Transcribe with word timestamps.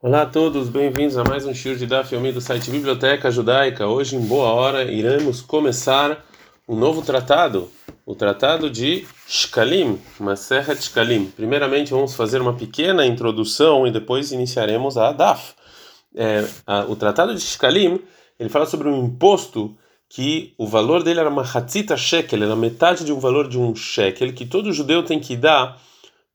Olá 0.00 0.22
a 0.22 0.26
todos, 0.26 0.68
bem-vindos 0.68 1.16
a 1.16 1.24
mais 1.24 1.44
um 1.44 1.52
show 1.52 1.74
de 1.74 1.84
Daf 1.84 2.14
Yomi 2.14 2.30
do 2.30 2.40
site 2.40 2.70
Biblioteca 2.70 3.32
Judaica. 3.32 3.88
Hoje, 3.88 4.14
em 4.14 4.20
boa 4.20 4.50
hora, 4.50 4.84
iremos 4.84 5.40
começar 5.40 6.24
um 6.68 6.76
novo 6.76 7.02
tratado, 7.02 7.68
o 8.06 8.14
tratado 8.14 8.70
de 8.70 9.04
Shkalim, 9.26 9.98
Maserhet 10.20 10.80
Shkalim. 10.80 11.32
Primeiramente, 11.34 11.90
vamos 11.90 12.14
fazer 12.14 12.40
uma 12.40 12.54
pequena 12.54 13.04
introdução 13.04 13.88
e 13.88 13.90
depois 13.90 14.30
iniciaremos 14.30 14.96
a 14.96 15.10
Daf. 15.10 15.54
É, 16.14 16.44
a, 16.64 16.84
o 16.84 16.94
tratado 16.94 17.34
de 17.34 17.40
Shkalim, 17.40 18.00
ele 18.38 18.48
fala 18.48 18.66
sobre 18.66 18.88
um 18.88 19.04
imposto 19.04 19.76
que 20.08 20.54
o 20.56 20.64
valor 20.64 21.02
dele 21.02 21.18
era 21.18 21.28
uma 21.28 21.42
Hatzita 21.42 21.96
Shekel, 21.96 22.44
era 22.44 22.54
metade 22.54 23.04
de 23.04 23.12
um 23.12 23.18
valor 23.18 23.48
de 23.48 23.58
um 23.58 23.74
shekel, 23.74 24.32
que 24.32 24.46
todo 24.46 24.72
judeu 24.72 25.02
tem 25.02 25.18
que 25.18 25.36
dar 25.36 25.76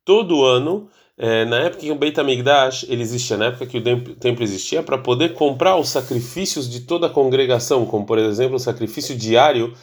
todo 0.03 0.43
ano 0.43 0.89
é, 1.17 1.45
na 1.45 1.57
época 1.59 1.81
que 1.81 1.91
o 1.91 1.95
Beit 1.95 2.19
HaMikdash 2.19 2.85
ele 2.89 3.01
existia, 3.03 3.37
na 3.37 3.45
época 3.45 3.67
que 3.67 3.77
o 3.77 4.15
templo 4.15 4.43
existia, 4.43 4.81
para 4.81 4.97
poder 4.97 5.33
comprar 5.33 5.75
os 5.77 5.89
sacrifícios 5.89 6.69
de 6.69 6.81
toda 6.81 7.07
a 7.07 7.09
congregação, 7.09 7.85
como 7.85 8.05
por 8.05 8.17
exemplo 8.17 8.55
o 8.55 8.59
sacrifício 8.59 9.15
diário 9.15 9.73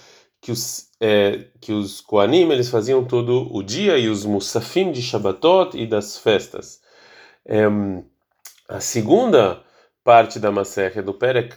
que 0.41 0.51
os 0.51 0.89
é, 1.01 1.47
que 1.61 1.73
os 1.73 2.01
Koanim 2.01 2.51
eles 2.51 2.69
faziam 2.69 3.05
todo 3.05 3.49
o 3.55 3.63
dia 3.63 3.97
e 3.97 4.09
os 4.09 4.25
Musafim 4.25 4.93
de 4.93 5.03
Shabbatot 5.03 5.77
e 5.77 5.87
das 5.87 6.19
festas. 6.19 6.81
É, 7.47 7.65
a 8.69 8.81
segunda 8.81 9.63
parte 10.05 10.39
da 10.39 10.51
Maserha 10.51 11.03
do 11.03 11.15
Perek, 11.15 11.57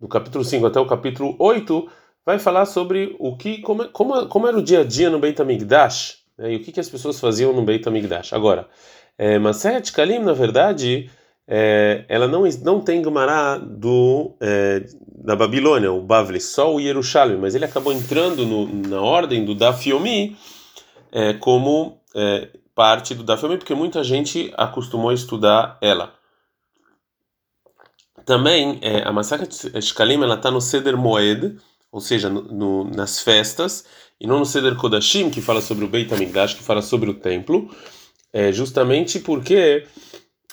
do 0.00 0.08
capítulo 0.08 0.44
5 0.44 0.66
até 0.66 0.80
o 0.80 0.86
capítulo 0.86 1.36
8, 1.38 1.88
vai 2.26 2.38
falar 2.38 2.66
sobre 2.66 3.16
o 3.18 3.36
que 3.36 3.60
como, 3.62 3.88
como, 3.90 4.26
como 4.28 4.48
era 4.48 4.58
o 4.58 4.62
dia 4.62 4.80
a 4.80 4.84
dia 4.84 5.08
no 5.08 5.18
Beit 5.18 5.40
HaMikdash, 5.40 6.23
e 6.38 6.56
o 6.56 6.60
que, 6.60 6.72
que 6.72 6.80
as 6.80 6.88
pessoas 6.88 7.20
faziam 7.20 7.52
no 7.52 7.62
Beit 7.62 7.86
HaMikdash. 7.88 8.32
Agora, 8.32 8.68
é, 9.16 9.38
Maseret 9.38 9.92
Kalim, 9.92 10.18
na 10.18 10.32
verdade, 10.32 11.10
é, 11.46 12.04
ela 12.08 12.26
não, 12.26 12.42
não 12.62 12.80
tem 12.80 13.02
Gumará 13.02 13.58
do, 13.58 14.34
é, 14.40 14.84
da 15.24 15.36
Babilônia, 15.36 15.92
o 15.92 16.00
Bavli, 16.00 16.40
só 16.40 16.74
o 16.74 16.80
Yerushalmi, 16.80 17.36
mas 17.36 17.54
ele 17.54 17.64
acabou 17.64 17.92
entrando 17.92 18.44
no, 18.44 18.66
na 18.88 19.00
ordem 19.00 19.44
do 19.44 19.54
Dafiomi 19.54 20.36
é, 21.12 21.34
como 21.34 22.00
é, 22.14 22.48
parte 22.74 23.14
do 23.14 23.22
Dafiomi, 23.22 23.56
porque 23.56 23.74
muita 23.74 24.02
gente 24.02 24.52
acostumou 24.56 25.10
a 25.10 25.14
estudar 25.14 25.78
ela. 25.80 26.12
Também, 28.24 28.78
é, 28.82 29.06
a 29.06 29.12
Maseret 29.12 29.80
Shkalim, 29.82 30.22
ela 30.22 30.34
está 30.34 30.50
no 30.50 30.60
Seder 30.60 30.96
Moed, 30.96 31.56
ou 31.94 32.00
seja, 32.00 32.28
no, 32.28 32.42
no, 32.42 32.84
nas 32.90 33.20
festas, 33.20 33.84
e 34.20 34.26
não 34.26 34.40
no 34.40 34.44
Seder 34.44 34.74
Kodashim, 34.74 35.30
que 35.30 35.40
fala 35.40 35.60
sobre 35.60 35.84
o 35.84 35.88
Beit 35.88 36.12
HaMikdash, 36.12 36.54
que 36.54 36.62
fala 36.64 36.82
sobre 36.82 37.08
o 37.08 37.14
templo, 37.14 37.70
é, 38.32 38.50
justamente 38.50 39.20
porque 39.20 39.86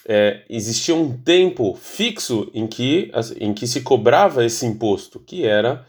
é, 0.08 0.44
existia 0.48 0.94
um 0.94 1.18
tempo 1.18 1.76
fixo 1.82 2.48
em 2.54 2.68
que, 2.68 3.12
em 3.40 3.56
que 3.56 3.66
se 3.66 3.82
cobrava 3.82 4.46
esse 4.46 4.68
imposto, 4.68 5.20
que 5.20 5.44
era 5.44 5.84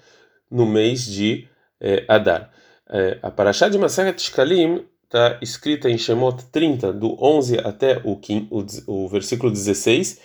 no 0.51 0.65
mês 0.65 1.05
de 1.05 1.47
é, 1.79 2.07
Adar. 2.09 2.51
É, 2.89 3.19
a 3.23 3.31
Parashá 3.31 3.69
de 3.69 3.77
Maseret 3.77 4.23
Shkalim 4.23 4.87
está 5.05 5.39
escrita 5.43 5.91
em 5.91 5.99
Shemot 5.99 6.47
30, 6.51 6.95
do 6.95 7.15
11 7.23 7.59
até 7.59 8.01
o, 8.05 8.17
15, 8.17 8.49
o, 8.87 9.05
o 9.05 9.09
versículo 9.09 9.53
16, 9.53 10.19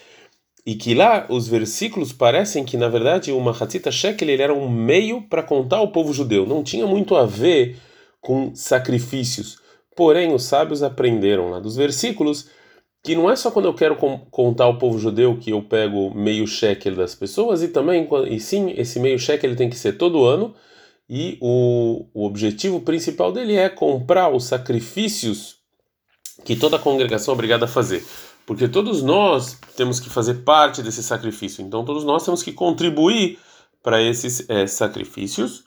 e 0.67 0.75
que 0.75 0.93
lá 0.93 1.25
os 1.29 1.47
versículos 1.47 2.11
parecem 2.11 2.65
que, 2.65 2.75
na 2.75 2.89
verdade, 2.89 3.31
o 3.31 3.39
Mahatzita 3.39 3.89
Shekel 3.89 4.29
ele 4.29 4.43
era 4.43 4.53
um 4.53 4.69
meio 4.69 5.21
para 5.21 5.41
contar 5.41 5.77
ao 5.77 5.93
povo 5.93 6.11
judeu, 6.11 6.45
não 6.45 6.61
tinha 6.61 6.85
muito 6.85 7.15
a 7.15 7.25
ver 7.25 7.77
com 8.19 8.53
sacrifícios. 8.53 9.59
Porém, 9.95 10.33
os 10.33 10.43
sábios 10.43 10.83
aprenderam 10.83 11.51
lá 11.51 11.61
dos 11.61 11.77
versículos 11.77 12.49
que 13.01 13.15
não 13.15 13.31
é 13.31 13.37
só 13.37 13.49
quando 13.49 13.69
eu 13.69 13.73
quero 13.73 13.95
contar 14.29 14.65
ao 14.65 14.77
povo 14.77 14.99
judeu 14.99 15.37
que 15.37 15.51
eu 15.51 15.61
pego 15.61 16.13
meio 16.13 16.45
shekel 16.45 16.97
das 16.97 17.15
pessoas, 17.15 17.63
e 17.63 17.69
também, 17.69 18.05
e 18.29 18.37
sim, 18.37 18.73
esse 18.75 18.99
meio 18.99 19.17
shekel 19.17 19.49
ele 19.49 19.57
tem 19.57 19.69
que 19.69 19.77
ser 19.77 19.93
todo 19.93 20.25
ano, 20.25 20.53
e 21.09 21.37
o, 21.39 22.07
o 22.13 22.25
objetivo 22.25 22.81
principal 22.81 23.31
dele 23.31 23.55
é 23.55 23.69
comprar 23.69 24.27
os 24.35 24.43
sacrifícios 24.43 25.59
que 26.43 26.57
toda 26.57 26.75
a 26.75 26.79
congregação 26.79 27.31
é 27.31 27.35
obrigada 27.35 27.63
a 27.63 27.69
fazer. 27.69 28.03
Porque 28.47 28.69
todos 28.69 29.03
nós 29.03 29.59
temos 29.75 29.99
que 29.99 30.09
fazer 30.09 30.35
parte 30.45 30.81
desse 30.81 31.03
sacrifício, 31.03 31.61
então 31.61 31.83
todos 31.83 32.05
nós 32.05 32.23
temos 32.23 32.41
que 32.41 32.53
contribuir 32.53 33.37
para 33.83 34.01
esses 34.01 34.49
é, 34.49 34.65
sacrifícios. 34.65 35.65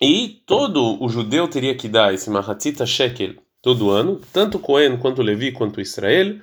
E 0.00 0.42
todo 0.46 1.00
o 1.00 1.10
judeu 1.10 1.46
teria 1.46 1.76
que 1.76 1.88
dar 1.88 2.14
esse 2.14 2.30
Mahatzita 2.30 2.86
Shekel 2.86 3.34
todo 3.60 3.90
ano, 3.90 4.18
tanto 4.32 4.58
Cohen 4.58 4.96
quanto 4.96 5.20
Levi 5.20 5.52
quanto 5.52 5.78
Israel, 5.78 6.40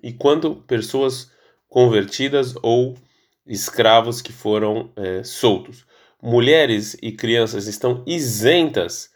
e 0.00 0.12
quanto 0.12 0.54
pessoas 0.68 1.32
convertidas 1.68 2.54
ou 2.62 2.96
escravos 3.44 4.22
que 4.22 4.32
foram 4.32 4.92
é, 4.94 5.24
soltos. 5.24 5.84
Mulheres 6.22 6.96
e 7.02 7.10
crianças 7.10 7.66
estão 7.66 8.04
isentas 8.06 9.10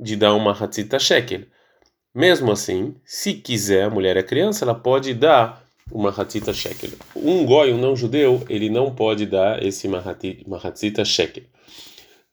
de 0.00 0.16
dar 0.16 0.32
uma 0.32 0.52
Hatzita 0.52 0.98
Shekel. 0.98 1.51
Mesmo 2.14 2.52
assim, 2.52 2.94
se 3.04 3.34
quiser, 3.34 3.84
a 3.84 3.90
mulher 3.90 4.16
é 4.16 4.22
criança, 4.22 4.64
ela 4.64 4.74
pode 4.74 5.14
dar 5.14 5.62
uma 5.90 6.10
Hatzita 6.10 6.52
Shekel. 6.52 6.90
Um 7.16 7.44
goi, 7.44 7.72
um 7.72 7.78
não 7.78 7.96
judeu, 7.96 8.44
ele 8.48 8.68
não 8.68 8.94
pode 8.94 9.26
dar 9.26 9.62
esse 9.62 9.88
Mahatzita 9.88 11.04
Shekel. 11.04 11.44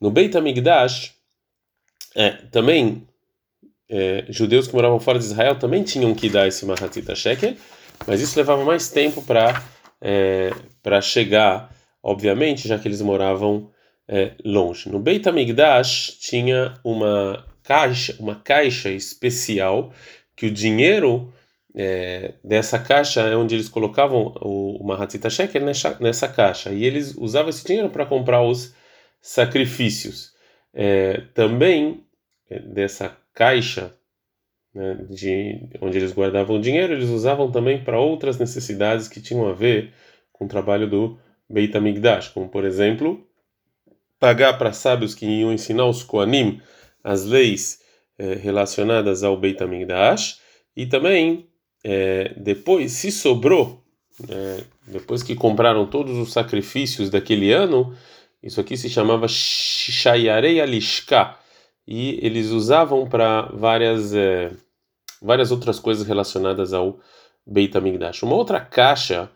No 0.00 0.10
Beit 0.10 0.36
HaMikdash, 0.36 1.14
é, 2.14 2.30
também 2.50 3.06
é, 3.88 4.24
judeus 4.28 4.66
que 4.66 4.74
moravam 4.74 5.00
fora 5.00 5.18
de 5.18 5.24
Israel 5.24 5.56
também 5.56 5.82
tinham 5.82 6.14
que 6.14 6.28
dar 6.28 6.46
esse 6.46 6.64
Mahatzita 6.64 7.14
Shekel, 7.14 7.56
mas 8.06 8.20
isso 8.20 8.38
levava 8.38 8.64
mais 8.64 8.88
tempo 8.90 9.22
para 9.22 9.62
é, 10.00 10.50
para 10.82 11.00
chegar, 11.02 11.74
obviamente, 12.02 12.66
já 12.66 12.78
que 12.78 12.88
eles 12.88 13.02
moravam 13.02 13.70
é, 14.08 14.32
longe. 14.44 14.88
No 14.88 14.98
Beit 14.98 15.28
HaMikdash 15.28 16.16
tinha 16.20 16.74
uma 16.82 17.44
caixa, 17.70 18.16
uma 18.18 18.34
caixa 18.34 18.90
especial 18.90 19.92
que 20.34 20.46
o 20.46 20.50
dinheiro 20.50 21.32
é, 21.72 22.34
dessa 22.42 22.80
caixa 22.80 23.20
é 23.20 23.36
onde 23.36 23.54
eles 23.54 23.68
colocavam 23.68 24.34
o, 24.40 24.82
o 24.82 24.84
Mahatzita 24.84 25.30
Shekel 25.30 25.64
nessa, 25.64 25.96
nessa 26.00 26.26
caixa 26.26 26.72
e 26.72 26.84
eles 26.84 27.14
usavam 27.16 27.48
esse 27.48 27.64
dinheiro 27.64 27.88
para 27.88 28.04
comprar 28.04 28.42
os 28.42 28.74
sacrifícios. 29.20 30.32
É, 30.74 31.20
também 31.32 32.02
é, 32.50 32.58
dessa 32.58 33.16
caixa 33.32 33.94
né, 34.74 35.06
de 35.08 35.68
onde 35.80 35.96
eles 35.96 36.12
guardavam 36.12 36.56
o 36.56 36.60
dinheiro, 36.60 36.92
eles 36.92 37.08
usavam 37.08 37.52
também 37.52 37.84
para 37.84 38.00
outras 38.00 38.36
necessidades 38.36 39.06
que 39.06 39.20
tinham 39.20 39.48
a 39.48 39.52
ver 39.52 39.92
com 40.32 40.44
o 40.44 40.48
trabalho 40.48 40.90
do 40.90 41.16
Beit 41.48 41.76
HaMikdash, 41.76 42.30
como 42.30 42.48
por 42.48 42.64
exemplo, 42.64 43.24
pagar 44.18 44.58
para 44.58 44.72
sábios 44.72 45.14
que 45.14 45.24
iam 45.24 45.52
ensinar 45.52 45.86
os 45.86 46.02
Koanim 46.02 46.60
as 47.02 47.24
leis 47.24 47.80
é, 48.18 48.34
relacionadas 48.34 49.22
ao 49.22 49.36
Beit 49.36 49.62
HaMikdash, 49.62 50.40
e 50.76 50.86
também 50.86 51.46
é, 51.84 52.34
depois, 52.36 52.92
se 52.92 53.10
sobrou, 53.10 53.82
é, 54.28 54.64
depois 54.86 55.22
que 55.22 55.34
compraram 55.34 55.86
todos 55.86 56.16
os 56.18 56.32
sacrifícios 56.32 57.10
daquele 57.10 57.52
ano, 57.52 57.96
isso 58.42 58.60
aqui 58.60 58.76
se 58.76 58.88
chamava 58.88 59.26
Shayarei 59.28 60.60
Alishka 60.60 61.36
e 61.86 62.18
eles 62.24 62.50
usavam 62.50 63.08
para 63.08 63.42
várias 63.52 64.14
é, 64.14 64.50
várias 65.20 65.50
outras 65.50 65.78
coisas 65.78 66.06
relacionadas 66.06 66.72
ao 66.72 66.98
Beit 67.46 67.76
HaMikdash. 67.76 68.22
Uma 68.22 68.36
outra 68.36 68.60
caixa, 68.60 69.30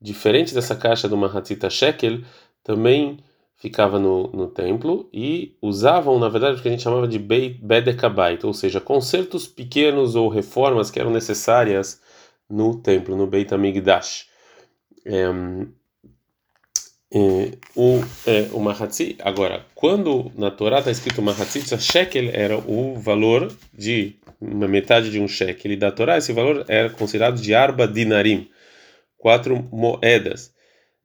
diferente 0.00 0.54
dessa 0.54 0.76
caixa 0.76 1.08
do 1.08 1.16
Mahatzita 1.16 1.70
Shekel, 1.70 2.22
também 2.62 3.18
ficava 3.62 3.96
no, 3.96 4.26
no 4.32 4.48
templo 4.48 5.08
e 5.12 5.56
usavam, 5.62 6.18
na 6.18 6.28
verdade, 6.28 6.58
o 6.58 6.62
que 6.62 6.66
a 6.66 6.70
gente 6.72 6.82
chamava 6.82 7.06
de 7.06 7.16
Bedekabait, 7.16 8.44
ou 8.44 8.52
seja, 8.52 8.80
consertos 8.80 9.46
pequenos 9.46 10.16
ou 10.16 10.28
reformas 10.28 10.90
que 10.90 10.98
eram 10.98 11.12
necessárias 11.12 12.00
no 12.50 12.74
templo, 12.82 13.16
no 13.16 13.24
Beit 13.24 13.54
HaMikdash. 13.54 14.26
É, 15.06 15.26
é, 17.14 17.52
o, 17.76 18.00
é, 18.26 18.48
o 18.52 18.58
Mahatzi, 18.58 19.16
agora, 19.20 19.64
quando 19.76 20.32
na 20.36 20.50
Torá 20.50 20.80
está 20.80 20.90
escrito 20.90 21.22
Mahatzitza 21.22 21.78
shekel, 21.78 22.30
era 22.32 22.58
o 22.58 22.98
valor 22.98 23.56
de 23.72 24.16
uma 24.40 24.66
metade 24.66 25.08
de 25.08 25.20
um 25.20 25.28
shekel, 25.28 25.70
e 25.70 25.76
da 25.76 25.92
Torá 25.92 26.18
esse 26.18 26.32
valor 26.32 26.64
era 26.66 26.90
considerado 26.90 27.40
de 27.40 27.54
arba 27.54 27.86
dinarim, 27.86 28.50
quatro 29.16 29.62
moedas. 29.70 30.51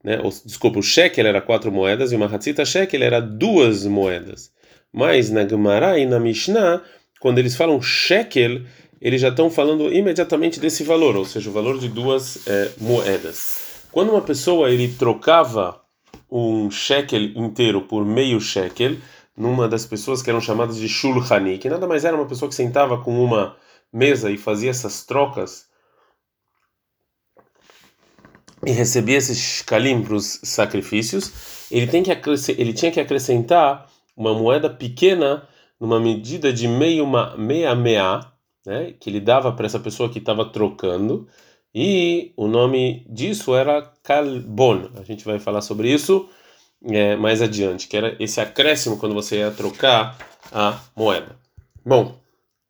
Né? 0.08 0.22
Ou, 0.24 0.32
desculpa, 0.46 0.80
o 0.80 0.82
shekel 0.82 1.28
era 1.28 1.42
quatro 1.42 1.70
moedas 1.70 2.14
e 2.14 2.16
o 2.16 2.20
Mahatzita 2.20 2.64
shekel 2.64 3.04
era 3.04 3.20
duas 3.20 3.86
moedas. 3.86 4.50
Mas 4.90 5.30
na 5.30 5.46
Gemara 5.46 6.00
e 6.00 6.06
na 6.06 6.18
Mishnah, 6.18 6.82
quando 7.20 7.40
eles 7.40 7.58
falam 7.58 7.82
shekel, 7.82 8.62
eles 9.02 9.20
já 9.20 9.28
estão 9.28 9.50
falando 9.50 9.92
imediatamente 9.94 10.62
desse 10.62 10.82
valor, 10.82 11.18
ou 11.18 11.26
seja, 11.26 11.50
o 11.50 11.54
valor 11.54 11.78
de 11.78 11.90
duas 11.90 12.48
é, 12.48 12.72
moedas. 12.78 13.60
Quando 13.92 14.12
uma 14.12 14.22
pessoa 14.22 14.72
ele 14.72 14.88
trocava 14.88 15.82
um 16.32 16.72
shekel 16.72 17.24
inteiro 17.36 17.82
por 17.82 18.06
meio 18.06 18.40
shekel 18.40 18.96
numa 19.36 19.68
das 19.68 19.86
pessoas 19.86 20.22
que 20.22 20.30
eram 20.30 20.40
chamadas 20.40 20.78
de 20.78 20.88
shulhani, 20.88 21.58
que 21.58 21.68
nada 21.68 21.86
mais 21.86 22.06
era 22.06 22.16
uma 22.16 22.26
pessoa 22.26 22.48
que 22.48 22.56
sentava 22.56 22.98
com 23.04 23.22
uma 23.22 23.58
mesa 23.92 24.32
e 24.32 24.38
fazia 24.38 24.70
essas 24.70 25.06
trocas 25.06 25.66
e 28.66 28.72
recebia 28.72 29.18
esses 29.18 29.38
shkalim 29.38 30.02
para 30.02 30.16
os 30.16 30.40
sacrifícios, 30.44 31.68
ele, 31.72 31.88
tem 31.88 32.04
que 32.04 32.12
ele 32.58 32.74
tinha 32.74 32.92
que 32.92 33.00
acrescentar 33.00 33.88
uma 34.16 34.34
moeda 34.34 34.70
pequena 34.70 35.48
numa 35.80 36.00
medida 36.00 36.52
de 36.52 36.68
meio 36.68 37.06
meia 37.38 37.76
meia, 37.76 38.20
né, 38.66 38.94
que 39.00 39.10
ele 39.10 39.20
dava 39.20 39.52
para 39.52 39.66
essa 39.66 39.80
pessoa 39.80 40.10
que 40.10 40.20
estava 40.20 40.46
trocando, 40.46 41.28
e 41.74 42.34
o 42.36 42.48
nome 42.48 43.06
disso 43.08 43.56
era 43.56 43.94
kalbon. 44.02 44.90
A 44.96 45.04
gente 45.04 45.24
vai 45.24 45.38
falar 45.38 45.62
sobre 45.62 45.94
isso 45.94 46.28
é, 46.84 47.16
mais 47.16 47.42
adiante, 47.42 47.88
que 47.88 47.96
era 47.96 48.16
esse 48.20 48.42
acréscimo 48.42 48.98
quando 48.98 49.14
você 49.14 49.38
ia 49.38 49.52
trocar 49.52 50.18
a 50.52 50.80
moeda. 50.96 51.38
Bom, 51.86 52.20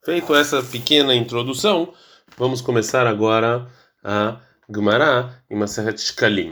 feito 0.03 0.35
essa 0.35 0.61
pequena 0.61 1.15
introdução, 1.15 1.93
vamos 2.37 2.59
começar 2.61 3.07
agora 3.07 3.67
a 4.03 4.39
Gemara 4.73 5.43
em 5.49 5.55
Maseret 5.55 5.99
Shkalim. 5.99 6.51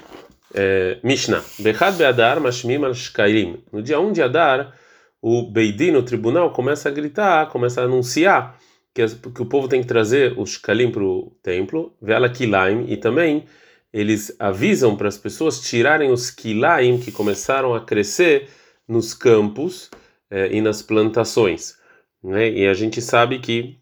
É, 0.54 1.00
Mishnah. 1.04 1.44
Bechad 1.60 1.98
Beadar 1.98 2.40
Mashmim 2.40 2.84
al 2.84 2.94
Shkalim. 2.94 3.64
No 3.72 3.82
dia 3.82 4.00
1 4.00 4.14
de 4.14 4.22
Adar, 4.22 4.74
o 5.22 5.52
Beidin, 5.52 5.96
o 5.96 6.04
tribunal, 6.04 6.52
começa 6.52 6.90
a 6.90 6.92
gritar, 6.92 7.50
começa 7.50 7.82
a 7.82 7.86
anunciar 7.86 8.58
que, 8.96 9.06
que 9.08 9.42
o 9.42 9.46
povo 9.46 9.68
tem 9.68 9.82
que 9.82 9.88
trazer 9.88 10.40
os 10.40 10.52
Shkalim 10.52 10.90
para 10.90 11.04
o 11.04 11.38
templo, 11.44 11.94
Vela 12.02 12.30
Kilaim, 12.30 12.86
e 12.88 12.96
também 12.96 13.46
eles 13.92 14.34
avisam 14.40 14.96
para 14.96 15.10
as 15.10 15.18
pessoas 15.18 15.60
tirarem 15.60 16.12
os 16.12 16.32
Kilaim 16.32 16.98
que 16.98 17.12
começaram 17.12 17.76
a 17.76 17.82
crescer 17.82 18.48
nos 18.88 19.14
campos 19.14 19.90
é, 20.30 20.56
e 20.56 20.62
nas 20.62 20.82
plantações. 20.82 21.76
Né? 22.24 22.50
E 22.52 22.68
a 22.68 22.74
gente 22.74 23.02
sabe 23.02 23.40
que 23.40 23.78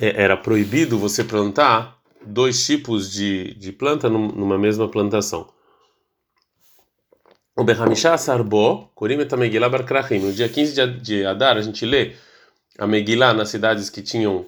é, 0.00 0.22
era 0.22 0.36
proibido 0.36 0.98
você 0.98 1.24
plantar 1.24 1.97
dois 2.24 2.64
tipos 2.64 3.10
de, 3.12 3.54
de 3.54 3.72
planta 3.72 4.08
numa 4.08 4.58
mesma 4.58 4.88
plantação. 4.88 5.48
O 7.56 7.64
Berhamishá 7.64 8.16
Sarbo, 8.16 8.90
Kurim 8.94 9.20
et 9.20 9.36
Megillah 9.36 9.68
Bar 9.68 9.84
Krachim. 9.84 10.20
No 10.20 10.32
dia 10.32 10.48
15 10.48 10.86
de 11.00 11.26
Adar, 11.26 11.56
a 11.56 11.60
gente 11.60 11.84
lê 11.84 12.12
a 12.78 12.86
Megillah 12.86 13.34
nas 13.34 13.48
cidades 13.48 13.90
que 13.90 14.00
tinham 14.00 14.46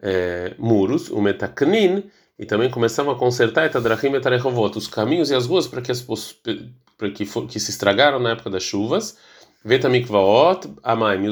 é, 0.00 0.54
muros, 0.58 1.10
o 1.10 1.20
Metaknin, 1.20 2.04
e 2.38 2.46
também 2.46 2.70
começavam 2.70 3.12
a 3.12 3.18
consertar 3.18 3.66
Etadrachim 3.66 4.14
et 4.14 4.26
Arechovot, 4.26 4.78
os 4.78 4.86
caminhos 4.86 5.30
e 5.30 5.34
as 5.34 5.46
ruas 5.46 5.66
para 5.66 5.82
que, 5.82 5.90
as, 5.90 6.02
para 6.96 7.10
que, 7.10 7.24
for, 7.24 7.46
que 7.46 7.58
se 7.58 7.70
estragaram 7.70 8.18
na 8.18 8.30
época 8.30 8.50
das 8.50 8.62
chuvas. 8.62 9.16
Vetamikvaot, 9.64 10.68
Amaim, 10.82 11.24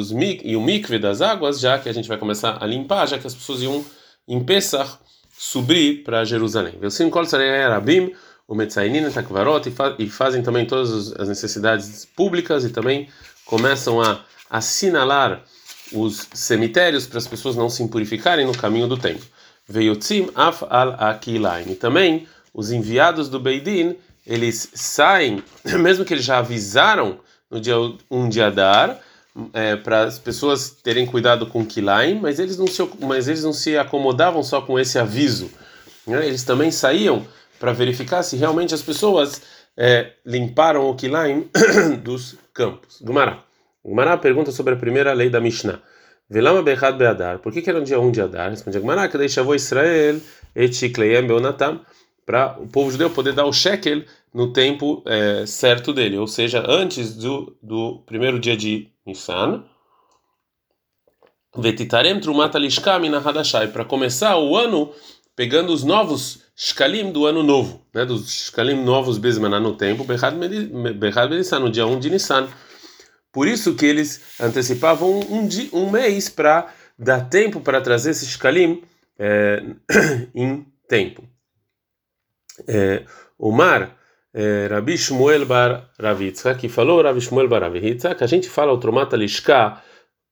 e 0.45 0.57
o 0.57 0.61
mikve 0.61 0.99
das 0.99 1.21
águas, 1.21 1.61
já 1.61 1.79
que 1.79 1.89
a 1.89 1.93
gente 1.93 2.09
vai 2.09 2.19
começar 2.19 2.59
a 2.61 2.67
limpar, 2.67 3.07
já 3.07 3.19
que 3.19 3.27
as 3.27 3.35
pessoas 3.35 3.63
iam 3.63 3.85
em 4.27 4.43
Pesach 4.43 4.99
subir 5.41 6.05
para 6.05 6.23
Jerusalém. 6.23 6.75
O 8.47 8.57
Takvarot, 9.15 9.73
e 9.99 10.11
fazem 10.11 10.43
também 10.43 10.67
todas 10.67 11.15
as 11.19 11.29
necessidades 11.31 12.05
públicas 12.05 12.63
e 12.63 12.69
também 12.69 13.09
começam 13.47 14.03
a 14.03 14.21
assinalar 14.51 15.43
os 15.95 16.29
cemitérios 16.35 17.07
para 17.07 17.17
as 17.17 17.27
pessoas 17.27 17.57
não 17.57 17.71
se 17.71 17.83
impurificarem 17.83 18.45
no 18.45 18.53
caminho 18.53 18.87
do 18.87 18.99
templo. 18.99 19.25
Veiotzim 19.67 20.29
af 20.35 20.63
al 20.69 20.95
akilaim. 20.99 21.75
Também 21.75 22.29
os 22.53 22.71
enviados 22.71 23.31
do 23.31 23.41
Beidin, 23.41 23.97
eles 24.27 24.69
saem, 24.75 25.43
mesmo 25.81 26.05
que 26.05 26.13
eles 26.13 26.25
já 26.25 26.37
avisaram 26.37 27.19
no 27.51 27.59
dia 27.59 27.77
1 28.11 28.29
de 28.29 28.43
Adar, 28.43 29.01
é, 29.53 29.77
para 29.77 30.05
as 30.05 30.19
pessoas 30.19 30.71
terem 30.83 31.07
cuidado 31.07 31.47
com 31.47 31.65
Kilaim, 31.65 32.19
mas 32.21 32.39
eles 32.39 32.59
não 32.59 32.67
se, 32.67 32.89
mas 33.01 33.29
eles 33.29 33.45
não 33.45 33.53
se 33.53 33.77
acomodavam 33.77 34.43
só 34.43 34.61
com 34.61 34.79
esse 34.79 34.99
aviso. 34.99 35.51
Né? 36.07 36.27
Eles 36.27 36.45
também 36.45 36.71
saíam 36.71 37.27
para 37.59 37.73
verificar 37.73 38.23
se 38.23 38.37
realmente 38.37 38.75
as 38.75 38.83
pessoas 38.83 39.43
é, 39.77 40.13
limparam 40.25 40.89
o 40.89 40.95
Kilaim 40.95 41.49
dos 42.03 42.37
campos. 42.53 43.01
Gumará. 43.01 43.43
Gumará 43.85 44.17
pergunta 44.17 44.51
sobre 44.53 44.75
a 44.75 44.77
primeira 44.77 45.13
lei 45.13 45.31
da 45.31 45.41
Mishnah. 45.41 45.81
Velama 46.29 46.63
Bechad 46.63 46.97
Beadar. 46.97 47.39
Por 47.41 47.53
que, 47.53 47.61
que 47.61 47.69
era 47.69 47.81
no 47.81 47.85
dia 47.85 47.99
1 47.99 48.13
de 48.13 48.21
Adar? 48.21 48.51
Responde 48.51 48.79
Gumará, 48.79 49.09
que 49.09 49.19
deixava 49.19 49.57
Israel 49.57 50.21
et 50.55 50.89
Beonatam 51.27 51.81
para 52.25 52.57
o 52.61 52.69
povo 52.69 52.91
judeu 52.91 53.11
poder 53.11 53.33
dar 53.33 53.45
o 53.47 53.53
shekel 53.53 54.05
no 54.33 54.53
tempo 54.53 55.03
é, 55.07 55.45
certo 55.47 55.93
dele, 55.93 56.17
ou 56.17 56.29
seja, 56.29 56.65
antes 56.69 57.17
do, 57.17 57.57
do 57.61 58.01
primeiro 58.07 58.39
dia 58.39 58.57
de 58.57 58.89
Nissan. 59.07 59.65
Vetitarem 61.57 62.21
trumat 62.21 62.55
hadashai, 62.55 63.69
para 63.69 63.85
começar 63.85 64.37
o 64.37 64.57
ano 64.57 64.93
pegando 65.35 65.73
os 65.73 65.83
novos 65.83 66.43
shkalim 66.55 67.11
do 67.11 67.27
ano 67.27 67.43
novo, 67.43 67.85
né, 67.95 68.05
dos 68.05 68.31
shkalim 68.31 68.85
novos 68.85 69.19
bezmaná 69.19 69.59
no 69.59 69.75
tempo, 69.75 70.05
berrad 70.05 70.37
benissan, 71.29 71.61
no 71.61 71.71
dia 71.71 71.87
1 71.87 71.99
de 71.99 72.11
Nissan. 72.11 72.49
Por 73.33 73.49
isso 73.49 73.75
que 73.75 73.87
eles 73.87 74.39
antecipavam 74.41 75.21
um, 75.21 75.49
um 75.73 75.91
mês 75.91 76.29
para 76.29 76.73
dar 76.99 77.29
tempo 77.29 77.61
para 77.61 77.81
trazer 77.81 78.11
esses 78.11 78.29
shkalim 78.29 78.83
é, 79.19 79.63
em 80.35 80.67
tempo. 80.87 81.23
É, 82.69 83.07
o 83.39 83.51
mar 83.51 83.97
é, 84.33 84.69
Rabi 84.71 84.97
Shmuel 84.97 85.45
bar 85.47 85.91
Ravitza, 85.99 86.55
que 86.55 86.69
falou 86.69 87.03
Rabi 87.03 87.21
Shmuel 87.21 87.49
bar 87.49 87.63
Ravitza, 87.63 88.15
que 88.15 88.25
a 88.25 88.27
gente 88.27 88.49
fala 88.49 88.73
o 88.73 88.79
Tromata 88.79 89.17
Lishka 89.17 89.83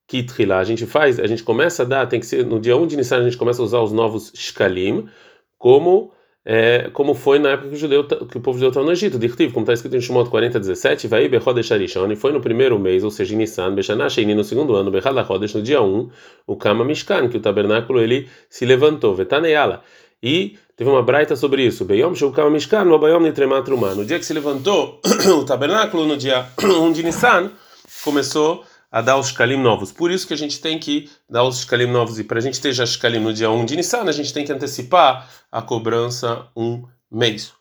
Kitrila, 0.06 0.58
a 0.58 0.64
gente 0.64 0.86
faz, 0.86 1.20
a 1.20 1.26
gente 1.26 1.42
começa 1.42 1.82
a 1.82 1.86
dar, 1.86 2.06
tem 2.06 2.18
que 2.20 2.26
ser 2.26 2.44
no 2.46 2.58
dia 2.58 2.76
1 2.76 2.86
de 2.86 2.96
Nissan, 2.96 3.18
a 3.18 3.24
gente 3.24 3.36
começa 3.36 3.60
a 3.60 3.64
usar 3.64 3.80
os 3.80 3.92
novos 3.92 4.32
Shkalim, 4.34 5.06
como 5.58 6.12
é, 6.50 6.88
como 6.94 7.12
foi 7.12 7.38
na 7.38 7.50
época 7.50 7.68
que 7.68 7.74
o, 7.74 7.78
judeu, 7.78 8.04
que 8.04 8.38
o 8.38 8.40
povo 8.40 8.56
judeu 8.56 8.70
estava 8.70 8.86
no 8.86 8.92
Egito, 8.92 9.18
Dirtiv, 9.18 9.52
como 9.52 9.64
está 9.64 9.74
escrito 9.74 9.94
em 9.96 10.00
Shemot 10.00 10.30
40, 10.30 10.58
17, 10.58 11.06
vai 11.06 11.28
Bechodesh 11.28 11.70
Arishon, 11.72 12.10
e 12.10 12.16
foi 12.16 12.32
no 12.32 12.40
primeiro 12.40 12.78
mês, 12.78 13.04
ou 13.04 13.10
seja, 13.10 13.34
em 13.34 13.36
Nissan, 13.36 13.74
Bechana 13.74 14.08
Sheini 14.08 14.34
no 14.34 14.42
segundo 14.42 14.74
ano, 14.74 14.90
Bechad 14.90 15.14
Lachodesh 15.14 15.52
no 15.52 15.60
dia 15.60 15.82
1, 15.82 16.08
o 16.46 16.56
Kama 16.56 16.86
Mishkan, 16.86 17.28
que 17.28 17.36
o 17.36 17.40
tabernáculo 17.40 18.00
ele 18.00 18.30
se 18.48 18.64
levantou, 18.64 19.14
Vetaneyala, 19.14 19.82
e 20.22 20.58
teve 20.76 20.90
uma 20.90 21.02
braita 21.02 21.36
sobre 21.36 21.64
isso. 21.64 21.84
Beyom 21.84 22.14
Shukam 22.14 22.50
Mishkan, 22.50 22.84
no 22.84 22.98
Bayom 22.98 23.20
Nitremat 23.20 23.68
No 23.68 24.04
dia 24.04 24.18
que 24.18 24.26
se 24.26 24.34
levantou 24.34 25.00
o 25.38 25.44
tabernáculo, 25.44 26.06
no 26.06 26.16
dia 26.16 26.48
1 26.62 26.92
de 26.92 27.02
Nissan, 27.02 27.52
começou 28.02 28.64
a 28.90 29.00
dar 29.00 29.18
os 29.18 29.28
shkalim 29.28 29.60
novos. 29.60 29.92
Por 29.92 30.10
isso 30.10 30.26
que 30.26 30.34
a 30.34 30.36
gente 30.36 30.60
tem 30.60 30.78
que 30.78 31.10
dar 31.28 31.44
os 31.44 31.60
shkalim 31.60 31.86
novos. 31.86 32.18
E 32.18 32.24
para 32.24 32.38
a 32.38 32.40
gente 32.40 32.60
ter 32.60 32.72
já 32.72 32.84
shkalim 32.84 33.20
no 33.20 33.32
dia 33.32 33.50
1 33.50 33.64
de 33.64 33.76
Nissan, 33.76 34.04
a 34.04 34.12
gente 34.12 34.32
tem 34.32 34.44
que 34.44 34.52
antecipar 34.52 35.28
a 35.52 35.62
cobrança 35.62 36.46
um 36.56 36.84
mês. 37.10 37.52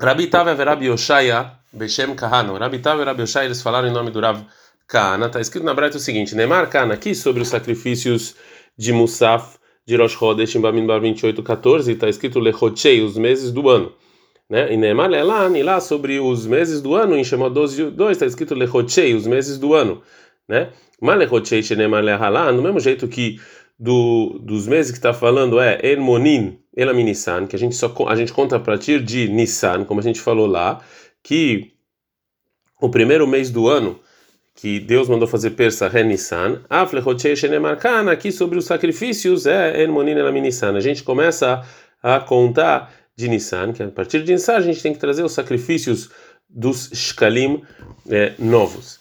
Rabi 0.00 0.26
Tav 0.26 0.48
e 0.48 0.64
Rabi 0.64 0.86
Yoshaya, 0.86 1.52
Beshem 1.72 2.14
Kahano. 2.14 2.58
Rabi 2.58 2.80
Tav 2.80 3.00
e 3.00 3.04
Rabi 3.04 3.22
Yoshaya, 3.22 3.46
eles 3.46 3.62
falaram 3.62 3.86
em 3.88 3.92
nome 3.92 4.10
do 4.10 4.20
Rav 4.20 4.44
Kahana. 4.86 5.26
Está 5.26 5.40
escrito 5.40 5.64
na 5.64 5.72
Braita 5.72 5.96
o 5.96 6.00
seguinte: 6.00 6.34
Neymar 6.34 6.68
Kahana, 6.68 6.94
aqui 6.94 7.14
sobre 7.14 7.40
os 7.40 7.48
sacrifícios 7.48 8.34
de 8.76 8.92
Musaf 8.92 9.61
de 9.86 9.96
Rosh 9.96 10.12
Chodesh 10.12 10.54
em 10.54 10.60
Bamidbar 10.60 11.00
28, 11.00 11.42
14, 11.42 11.92
está 11.92 12.08
escrito 12.08 12.38
Lechochei, 12.38 13.02
os 13.02 13.16
meses 13.16 13.50
do 13.50 13.68
ano. 13.68 13.92
Né? 14.48 14.72
E 14.72 14.76
Neemar 14.76 15.10
lá, 15.10 15.48
lá 15.48 15.80
sobre 15.80 16.20
os 16.20 16.46
meses 16.46 16.80
do 16.80 16.94
ano, 16.94 17.16
em 17.16 17.24
Shemot 17.24 17.52
12, 17.52 17.90
2, 17.90 18.12
está 18.12 18.26
escrito 18.26 18.54
Lechochei, 18.54 19.14
os 19.14 19.26
meses 19.26 19.58
do 19.58 19.74
ano. 19.74 20.02
Né? 20.48 20.70
Mas 21.00 21.18
Shenemar 21.64 22.02
Lehalá, 22.02 22.52
do 22.52 22.62
mesmo 22.62 22.78
jeito 22.78 23.08
que 23.08 23.40
do, 23.78 24.38
dos 24.40 24.68
meses 24.68 24.92
que 24.92 24.98
está 24.98 25.12
falando 25.12 25.58
é 25.58 25.80
Ermonin, 25.82 26.58
Elaminissan, 26.76 27.46
que 27.46 27.56
a 27.56 27.58
gente, 27.58 27.74
só, 27.74 27.92
a 28.06 28.14
gente 28.14 28.32
conta 28.32 28.56
a 28.56 28.60
partir 28.60 29.02
de 29.02 29.28
Nissan, 29.28 29.84
como 29.84 30.00
a 30.00 30.02
gente 30.02 30.20
falou 30.20 30.46
lá, 30.46 30.80
que 31.22 31.72
o 32.80 32.88
primeiro 32.88 33.26
mês 33.26 33.50
do 33.50 33.68
ano 33.68 33.98
que 34.62 34.78
Deus 34.78 35.08
mandou 35.08 35.26
fazer 35.26 35.50
persa 35.50 35.88
Renissan, 35.88 36.60
aqui 38.08 38.30
sobre 38.30 38.56
os 38.56 38.64
sacrifícios 38.64 39.44
é 39.44 39.82
Enmonin 39.82 40.12
Elaminissan. 40.12 40.76
A 40.76 40.80
gente 40.80 41.02
começa 41.02 41.66
a 42.00 42.20
contar 42.20 42.92
de 43.16 43.26
Nissan, 43.26 43.72
que 43.72 43.82
a 43.82 43.90
partir 43.90 44.22
de 44.22 44.30
Nissan 44.30 44.54
a 44.54 44.60
gente 44.60 44.80
tem 44.80 44.92
que 44.92 45.00
trazer 45.00 45.24
os 45.24 45.32
sacrifícios 45.32 46.10
dos 46.48 46.90
Shkalim 46.94 47.60
é, 48.08 48.34
novos. 48.38 49.00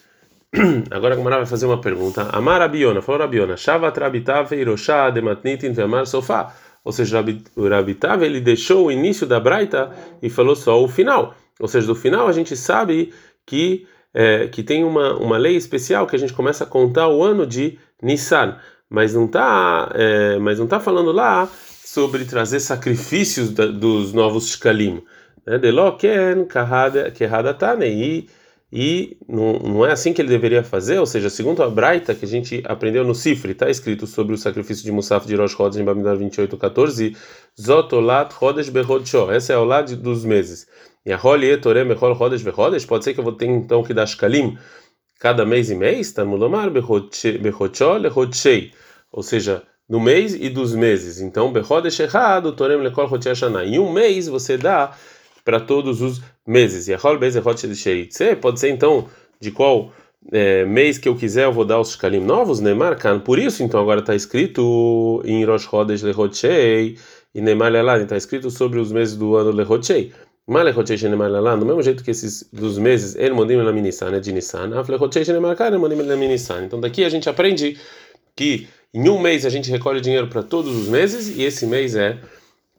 Agora 0.89 1.13
a 1.13 1.17
Gamara 1.17 1.37
vai 1.37 1.45
fazer 1.45 1.67
uma 1.67 1.79
pergunta. 1.79 2.23
Amar 2.31 2.59
Abiona, 2.59 2.99
falou 2.99 3.21
Abiona, 3.21 3.55
Shavat 3.55 3.99
Rabitav 3.99 4.51
Hiroshá 4.55 5.11
Dematnitin 5.11 5.73
Vemar 5.73 6.07
Sofá. 6.07 6.55
Ou 6.83 6.91
seja, 6.91 7.23
o 7.55 7.69
Rabitav 7.69 8.23
ele 8.23 8.41
deixou 8.41 8.87
o 8.87 8.91
início 8.91 9.27
da 9.27 9.39
Braita 9.39 9.91
e 10.23 10.27
falou 10.27 10.55
só 10.55 10.83
o 10.83 10.87
final. 10.87 11.35
Ou 11.59 11.67
seja, 11.67 11.85
do 11.85 11.93
final 11.93 12.27
a 12.27 12.31
gente 12.31 12.57
sabe 12.57 13.13
que 13.45 13.85
é, 14.13 14.47
que 14.47 14.63
tem 14.63 14.83
uma, 14.83 15.15
uma 15.17 15.37
lei 15.37 15.55
especial 15.55 16.07
que 16.07 16.15
a 16.15 16.19
gente 16.19 16.33
começa 16.33 16.63
a 16.63 16.67
contar 16.67 17.07
o 17.07 17.23
ano 17.23 17.45
de 17.45 17.77
Nissan, 18.01 18.57
mas 18.89 19.13
não 19.13 19.25
está 19.25 19.89
é, 19.93 20.37
mas 20.39 20.59
não 20.59 20.67
tá 20.67 20.79
falando 20.79 21.11
lá 21.11 21.47
sobre 21.83 22.25
trazer 22.25 22.59
sacrifícios 22.59 23.51
da, 23.51 23.65
dos 23.65 24.13
novos 24.13 24.49
shkalim. 24.49 25.01
Né? 25.45 25.57
Deloken 25.57 26.45
kahada 26.45 27.53
tane 27.53 27.87
e 27.87 28.29
e 28.71 29.17
não, 29.27 29.53
não 29.59 29.85
é 29.85 29.91
assim 29.91 30.13
que 30.13 30.21
ele 30.21 30.29
deveria 30.29 30.63
fazer, 30.63 30.97
ou 30.97 31.05
seja, 31.05 31.29
segundo 31.29 31.61
a 31.61 31.69
Braita 31.69 32.15
que 32.15 32.23
a 32.23 32.27
gente 32.27 32.63
aprendeu 32.65 33.03
no 33.03 33.13
Sifri, 33.13 33.51
está 33.51 33.69
escrito 33.69 34.07
sobre 34.07 34.33
o 34.33 34.37
sacrifício 34.37 34.85
de 34.85 34.91
Musaf 34.93 35.27
de 35.27 35.35
Rosh 35.35 35.51
Chodesh 35.51 35.81
em 35.81 35.83
Bamidbar 35.83 36.17
28:14, 36.17 37.17
Zotolat 37.59 38.33
Chodesh 38.33 38.69
Bechodsho, 38.69 39.29
essa 39.29 39.51
é 39.51 39.57
o 39.57 39.65
lado 39.65 39.95
dos 39.97 40.23
meses. 40.23 40.67
E 41.05 41.11
a 41.11 41.19
Holi 41.21 41.49
Etorem 41.49 41.85
Chodesh 41.97 42.43
Bechodesh, 42.43 42.85
pode 42.85 43.03
ser 43.03 43.13
que 43.13 43.19
eu 43.19 43.23
vou 43.23 43.33
ter 43.33 43.47
então 43.47 43.83
que 43.83 43.93
dar 43.93 44.05
Shkalim 44.05 44.57
cada 45.19 45.45
mês 45.45 45.69
e 45.69 45.75
mês, 45.75 46.13
Talmulomar 46.13 46.69
Bechodsho 46.69 47.99
Lechodshei, 47.99 48.71
ou 49.11 49.21
seja, 49.21 49.63
no 49.91 49.99
mês 49.99 50.33
e 50.33 50.47
dos 50.47 50.73
meses. 50.73 51.19
Então, 51.19 51.51
Bechodesh 51.51 51.99
errado, 51.99 52.53
Torem 52.53 52.77
Lekol 52.77 53.09
Chodesh 53.09 53.41
Em 53.65 53.77
um 53.77 53.91
mês 53.91 54.29
você 54.29 54.57
dá 54.57 54.95
para 55.43 55.59
todos 55.59 56.01
os 56.01 56.21
meses. 56.45 56.87
E 56.87 56.93
pode 58.35 58.59
ser 58.59 58.69
então 58.69 59.07
de 59.39 59.51
qual 59.51 59.91
é, 60.31 60.65
mês 60.65 60.97
que 60.97 61.07
eu 61.09 61.15
quiser 61.15 61.45
eu 61.45 61.53
vou 61.53 61.65
dar 61.65 61.79
os 61.79 61.91
shkalim 61.91 62.19
novos, 62.19 62.59
Neymar 62.59 62.97
Kan. 62.97 63.19
Por 63.19 63.39
isso, 63.39 63.63
então, 63.63 63.79
agora 63.79 64.01
está 64.01 64.13
escrito 64.13 65.21
em 65.25 65.43
Rosh 65.45 65.63
Chodesh 65.63 66.03
Lehodshei 66.03 66.97
e 67.33 67.41
Neymar 67.41 67.71
lá, 67.83 67.97
está 67.97 68.17
escrito 68.17 68.51
sobre 68.51 68.79
os 68.79 68.91
meses 68.91 69.15
do 69.15 69.35
ano 69.35 69.51
Lehodshei. 69.51 70.11
Mas 70.45 70.65
Lehodshei 70.65 71.09
Neymar 71.09 71.31
lá, 71.31 71.55
do 71.55 71.65
mesmo 71.65 71.81
jeito 71.81 72.03
que 72.03 72.11
esses 72.11 72.47
dos 72.51 72.77
meses, 72.77 73.15
El 73.15 73.33
Modim 73.33 73.55
La 73.55 73.71
Minisan 73.71 74.15
é 74.15 74.19
de 74.19 74.31
Nissan, 74.31 74.69
Neymar 74.69 76.17
Minisan. 76.17 76.65
Então, 76.65 76.79
daqui 76.79 77.03
a 77.03 77.09
gente 77.09 77.29
aprende 77.29 77.77
que 78.35 78.67
em 78.93 79.09
um 79.09 79.19
mês 79.19 79.45
a 79.45 79.49
gente 79.49 79.71
recolhe 79.71 80.01
dinheiro 80.01 80.27
para 80.27 80.43
todos 80.43 80.75
os 80.75 80.87
meses 80.87 81.35
e 81.35 81.43
esse 81.43 81.65
mês 81.65 81.95
é, 81.95 82.19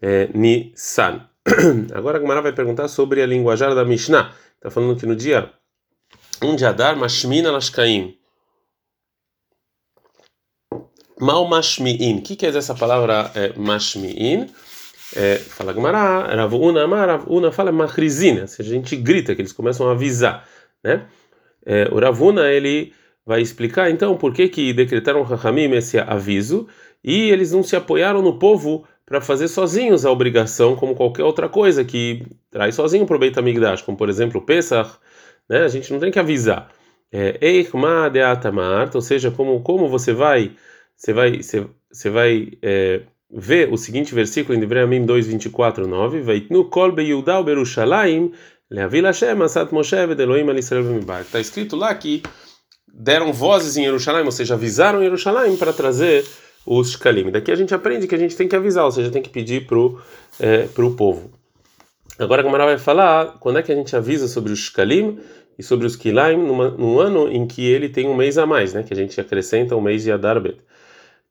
é 0.01 0.29
Nissan. 0.35 1.27
Agora 1.95 2.19
a 2.19 2.21
Gemara 2.21 2.41
vai 2.41 2.53
perguntar 2.53 2.89
sobre 2.89 3.23
a 3.23 3.27
linguajar 3.27 3.75
da 3.75 3.85
Mishnah. 3.85 4.33
Está 4.55 4.71
falando 4.71 4.99
que 4.99 5.07
no 5.07 5.17
dia 5.17 5.51
1 6.41 6.57
de 6.57 6.65
Adar, 6.65 6.97
Mashmina 6.97 7.51
Lashkaim. 7.51 8.17
Mal 11.21 11.47
Mashmi'in. 11.49 12.19
O 12.19 12.23
que 12.23 12.37
quer 12.37 12.47
dizer 12.47 12.59
essa 12.59 12.75
palavra 12.75 13.31
é, 13.35 13.53
Mashmi'in? 13.59 14.49
É, 15.15 15.37
fala 15.37 15.75
Gemara, 15.75 16.35
Ravuna 16.35 16.85
Amar, 16.85 17.09
Ravuna 17.09 17.53
fala 17.53 17.73
Machrizina. 17.73 18.47
Se 18.47 18.63
a 18.63 18.65
gente 18.65 18.97
grita, 18.97 19.35
que 19.35 19.43
eles 19.43 19.53
começam 19.53 19.89
a 19.89 19.93
avisar. 19.93 20.49
Né? 20.83 21.07
É, 21.67 21.89
o 21.93 21.99
Ravuna, 21.99 22.51
ele 22.51 22.93
vai 23.27 23.41
explicar 23.41 23.91
então 23.91 24.17
por 24.17 24.33
que 24.33 24.49
que 24.49 24.73
decretaram 24.73 25.23
Rahamim 25.23 25.73
esse 25.73 25.99
aviso 25.99 26.67
e 27.05 27.31
eles 27.31 27.53
não 27.53 27.63
se 27.63 27.77
apoiaram 27.77 28.23
no 28.23 28.39
povo 28.39 28.85
para 29.13 29.21
fazer 29.21 29.47
sozinhos 29.47 30.07
a 30.07 30.11
obrigação, 30.11 30.75
como 30.75 30.95
qualquer 30.95 31.23
outra 31.23 31.47
coisa 31.47 31.85
que 31.85 32.25
traz 32.51 32.75
sozinho 32.75 33.05
para 33.05 33.15
o 33.15 33.19
Beit 33.19 33.39
HaMikdash, 33.39 33.83
como 33.83 33.95
por 33.95 34.09
exemplo 34.09 34.41
o 34.41 34.43
Pesach, 34.43 34.91
né? 35.47 35.65
A 35.65 35.69
gente 35.69 35.93
não 35.93 36.01
tem 36.01 36.11
que 36.11 36.19
avisar. 36.19 36.71
É, 37.13 37.37
Eichma 37.43 38.09
de 38.09 38.23
Atamart, 38.23 38.95
ou 38.95 39.03
seja, 39.03 39.31
como 39.31 39.61
como 39.61 39.87
você 39.87 40.15
vai 40.15 40.53
você 40.97 41.13
vai 41.13 41.43
você, 41.43 41.67
você 41.93 42.09
vai 42.09 42.53
é, 42.63 43.03
ver 43.31 43.71
o 43.71 43.77
seguinte 43.77 44.15
versículo 44.15 44.57
em 44.57 44.61
Devarim 44.61 45.05
2:24, 45.05 45.85
9, 45.85 46.23
Veitnu 46.23 46.71
kol 46.71 46.93
beyudau 46.93 47.45
berushalayim 47.45 48.33
leavil 48.71 49.05
Hashem 49.05 49.43
asat 49.43 49.73
Moshe 49.73 50.07
vedeloim 50.07 50.49
al 50.49 50.59
Israel 50.59 50.87
Está 51.21 51.39
escrito 51.39 51.77
lá 51.77 51.95
que 51.95 52.23
deram 52.91 53.31
vozes 53.31 53.77
em 53.77 53.85
Jerusalém, 53.85 54.25
ou 54.25 54.33
seja, 54.33 54.55
avisaram 54.55 55.03
Jerusalém 55.03 55.55
para 55.59 55.75
trazer 55.75 56.25
os 56.67 56.93
shkalim. 56.93 57.31
Daqui 57.31 57.51
a 57.51 57.57
gente 57.57 57.75
aprende 57.75 58.07
que 58.07 58.15
a 58.15 58.19
gente 58.19 58.37
tem 58.37 58.49
que 58.49 58.57
avisar, 58.57 58.85
ou 58.85 58.93
seja, 58.93 59.11
tem 59.11 59.23
que 59.23 59.31
pedir 59.31 59.67
pro 59.67 60.01
é, 60.41 60.67
pro 60.69 60.95
povo. 60.95 61.31
Agora 62.19 62.43
a 62.43 62.45
Gamara 62.45 62.65
vai 62.65 62.79
falar 62.79 63.39
quando 63.41 63.59
é 63.59 63.63
que 63.63 63.73
a 63.73 63.75
gente 63.75 63.95
avisa 63.97 64.29
sobre 64.29 64.53
os 64.53 64.59
shkalim 64.59 65.19
e 65.59 65.63
sobre 65.63 65.87
os 65.87 65.97
kilaim 65.97 66.37
num 66.37 66.99
ano 66.99 67.31
em 67.31 67.47
que 67.47 67.65
ele 67.65 67.89
tem 67.89 68.09
um 68.09 68.15
mês 68.15 68.39
a 68.39 68.47
mais, 68.47 68.73
né? 68.73 68.83
Que 68.83 68.93
a 68.93 68.97
gente 68.97 69.21
acrescenta 69.21 69.77
um 69.77 69.81
mês 69.81 70.03
de 70.03 70.13
Adarbet. 70.13 70.59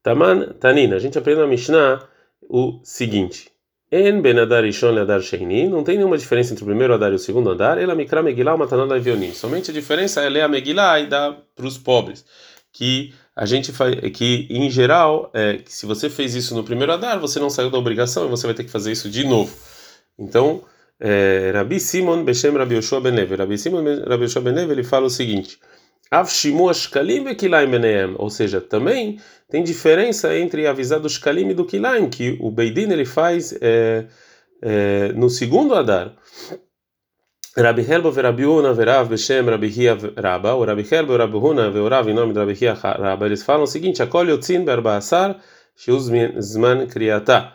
Taman 0.03 0.53
Tanina, 0.59 0.95
a 0.95 0.99
gente 0.99 1.17
aprende 1.17 1.39
na 1.39 1.47
Mishnah 1.47 2.07
o 2.41 2.79
seguinte: 2.83 3.51
En 3.91 4.21
ben 4.21 4.39
Adar 4.39 4.63
Rishon 4.63 4.97
Adar 4.97 5.21
Sheini, 5.21 5.67
não 5.67 5.83
tem 5.83 5.97
nenhuma 5.97 6.17
diferença 6.17 6.53
entre 6.53 6.63
o 6.63 6.67
primeiro 6.67 6.93
Adar 6.93 7.11
e 7.11 7.15
o 7.15 7.19
segundo 7.19 7.51
Adar, 7.51 7.77
ela 7.77 7.93
Mikra 7.93 8.23
Megillah, 8.23 8.57
Matanah 8.57 8.97
Vionim. 8.97 9.33
Somente 9.33 9.69
a 9.69 9.73
diferença 9.73 10.21
é 10.21 10.29
ler 10.29 10.41
a 10.41 10.47
Megillah 10.47 10.99
e 11.01 11.07
dar 11.07 11.37
para 11.55 11.65
os 11.65 11.77
pobres, 11.77 12.25
que 12.71 13.13
a 13.35 13.45
gente 13.45 13.71
faz 13.71 13.95
que 14.13 14.47
em 14.49 14.69
geral 14.69 15.31
é, 15.33 15.57
que 15.57 15.73
se 15.73 15.85
você 15.85 16.09
fez 16.09 16.35
isso 16.35 16.53
no 16.55 16.63
primeiro 16.63 16.91
andar 16.91 17.17
você 17.19 17.39
não 17.39 17.49
saiu 17.49 17.69
da 17.69 17.77
obrigação 17.77 18.25
e 18.25 18.29
você 18.29 18.45
vai 18.45 18.53
ter 18.53 18.63
que 18.63 18.71
fazer 18.71 18.91
isso 18.91 19.09
de 19.09 19.23
novo. 19.23 19.55
Então 20.19 20.63
é, 20.99 21.51
Rabi 21.53 21.79
Simon 21.79 22.23
Beshem 22.23 22.55
Rabi 22.55 22.75
Yoshua 22.75 23.01
Ben 23.01 23.13
Levi. 23.13 23.35
Rabi 23.35 23.57
Simon 23.57 23.83
Rabi 24.07 24.23
Yoshua 24.23 24.41
Ben 24.41 24.53
Levi 24.53 24.71
ele 24.71 24.83
fala 24.83 25.05
o 25.05 25.09
seguinte 25.09 25.59
Avshimu 26.11 26.69
Ashkalim 26.69 27.23
Vekilaim 27.23 27.69
Beneem 27.69 28.15
ou 28.17 28.29
seja 28.29 28.59
também 28.59 29.19
tem 29.49 29.63
diferença 29.63 30.37
entre 30.37 30.67
avisar 30.67 30.99
do 30.99 31.09
Shkalim 31.09 31.49
e 31.49 31.53
do 31.53 31.65
Kilaim 31.65 32.09
que 32.09 32.37
o 32.41 32.51
Beidin 32.51 32.91
ele 32.91 33.05
faz 33.05 33.53
é, 33.61 34.07
é, 34.61 35.13
no 35.13 35.29
segundo 35.29 35.73
andar 35.73 36.15
Rabi 37.57 37.83
Helbo 37.83 38.11
ve 38.11 38.21
Rabi 38.21 38.45
Una 38.45 38.73
ve 38.73 38.85
Rav 38.85 39.09
Beshem 39.09 39.49
Rabi 39.49 39.67
Hia 39.67 39.97
Rabba, 40.15 40.55
o 40.55 40.65
Rabi 40.65 40.85
Helbo, 40.89 41.17
Rabi 41.17 41.35
Una 41.35 41.69
ve 41.69 41.89
Rav 41.89 42.07
em 42.07 42.13
nome 42.13 42.33
de 42.33 42.39
Rabi 42.39 42.53
Hia 42.53 42.73
Rabba, 42.73 43.25
eles 43.25 43.43
falam 43.43 43.63
o 43.63 43.67
seguinte: 43.67 44.01
Akol 44.01 44.29
yotzin 44.29 44.63
berbaasar 44.63 45.35
shiuz 45.75 46.09
zman 46.39 46.87
kriyata. 46.87 47.53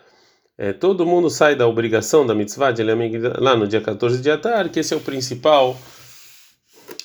É, 0.59 0.73
todo 0.73 1.05
mundo 1.07 1.29
sai 1.31 1.55
da 1.55 1.67
obrigação 1.67 2.27
da 2.27 2.35
mitzvah 2.35 2.73
de 2.73 2.83
lá 2.83 3.57
no 3.57 3.67
dia 3.67 3.81
14 3.81 4.23
de 4.23 4.31
Atar, 4.31 4.71
que 4.71 4.81
esse 4.81 4.95
é 4.95 4.97
o 4.97 5.01
principal 5.01 5.77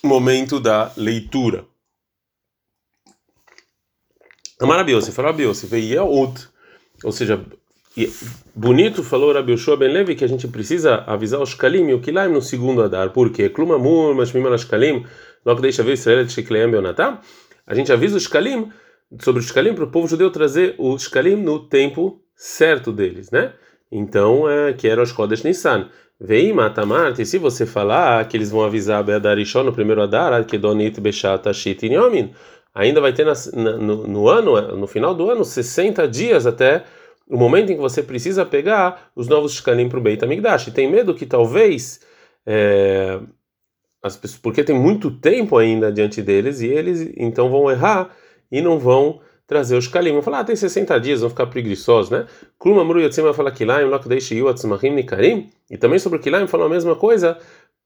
momento 0.04 0.60
da 0.60 0.92
leitura. 0.96 1.66
Amarabiose, 4.62 5.12
falou 5.12 5.32
Abiose, 5.32 5.66
veio 5.66 6.02
out, 6.02 6.48
ou 7.04 7.12
seja, 7.12 7.36
e 7.36 7.61
bonito 8.56 9.04
falou 9.04 9.34
Rabi 9.34 9.52
Yoshua 9.54 9.76
Ben 9.76 9.92
Levi 9.92 10.16
que 10.16 10.24
a 10.24 10.28
gente 10.28 10.48
precisa 10.48 11.04
avisar 11.08 11.42
os 11.42 11.50
Shkalim 11.50 11.90
e 11.90 11.94
o 11.94 12.00
Kilaim 12.00 12.32
no 12.32 12.42
segundo 12.42 12.82
Adar. 12.82 13.10
Por 13.10 13.32
quê? 13.32 13.50
Klumamur, 13.50 14.16
Mashmim 14.16 14.44
Shkalim, 14.58 15.06
logo 15.46 15.62
deixa 15.62 15.84
ver 15.84 15.94
Israel 15.94 16.24
de 16.24 16.32
Shekleem 16.32 16.72
Beonatá. 16.72 17.20
A 17.68 17.76
gente 17.76 17.92
avisa 17.92 18.18
os 18.18 18.24
Shkalim 18.24 18.72
sobre 19.20 19.42
os 19.42 19.48
Shkalim 19.48 19.74
para 19.74 19.84
o 19.84 19.92
povo 19.92 20.08
judeu 20.08 20.32
trazer 20.32 20.76
os 20.78 21.04
Shkalim 21.04 21.36
no 21.36 21.60
tempo 21.60 22.22
certo 22.36 22.92
deles, 22.92 23.30
né? 23.30 23.54
Então, 23.92 24.50
é, 24.50 24.72
que 24.74 24.88
era 24.88 25.02
os 25.02 25.10
Chodesh 25.10 25.44
Nissan. 25.44 25.90
Vei 26.20 26.54
matamart, 26.54 27.18
e 27.20 27.26
se 27.26 27.38
você 27.38 27.66
falar 27.66 28.24
que 28.28 28.38
eles 28.38 28.52
vão 28.52 28.64
avisar 28.64 29.04
Beadarishon 29.04 29.64
no 29.64 29.74
primeiro 29.74 30.02
Adar, 30.02 30.46
que 30.46 30.58
Beshat 31.02 31.50
Ashit 31.50 31.90
ainda 32.74 33.02
vai 33.02 33.12
ter 33.12 33.26
na, 33.26 33.34
no, 33.78 34.08
no 34.08 34.30
ano, 34.30 34.78
no 34.78 34.88
final 34.88 35.16
do 35.16 35.30
ano, 35.30 35.44
60 35.44 36.08
dias 36.08 36.46
até 36.46 36.84
o 37.32 37.38
momento 37.38 37.72
em 37.72 37.76
que 37.76 37.82
você 37.82 38.04
precisa 38.04 38.46
pegar 38.46 39.10
os 39.16 39.30
novos 39.30 39.54
shkalim 39.54 39.88
para 39.88 39.98
o 39.98 40.02
Beit 40.02 40.24
HaMikdash. 40.24 40.68
E 40.68 40.72
tem 40.72 40.92
medo 40.92 41.16
que 41.16 41.26
talvez, 41.26 42.02
é, 42.46 43.20
as 44.04 44.18
pessoas, 44.18 44.42
porque 44.42 44.66
tem 44.66 44.78
muito 44.78 45.10
tempo 45.10 45.58
ainda 45.58 45.90
diante 45.92 46.22
deles, 46.22 46.60
e 46.60 46.68
eles 46.68 47.10
então 47.16 47.50
vão 47.50 47.72
errar 47.72 48.10
e 48.52 48.62
não 48.62 48.78
vão 48.78 49.22
trazer 49.48 49.78
os 49.78 49.86
shkalim. 49.86 50.12
Vão 50.12 50.22
falar, 50.22 50.42
ah, 50.42 50.44
tem 50.44 50.58
60 50.58 51.00
dias, 51.00 51.22
vão 51.22 51.30
ficar 51.30 51.48
preguiçosos, 51.48 52.12
né? 52.12 52.28
Kluma 52.60 52.84
Muru 52.84 53.00
Yotzim 53.00 53.22
fala 53.34 53.50
Kilaim, 53.50 53.86
Lokdeish 53.86 54.32
Yu 54.32 54.50
Atzmachim 54.50 54.90
Nikarim. 54.90 55.50
E 55.70 55.78
também 55.78 56.00
sobre 56.00 56.20
o 56.20 56.22
Kilaim 56.22 56.48
falam 56.48 56.68
a 56.68 56.70
mesma 56.70 56.98
coisa, 56.98 57.38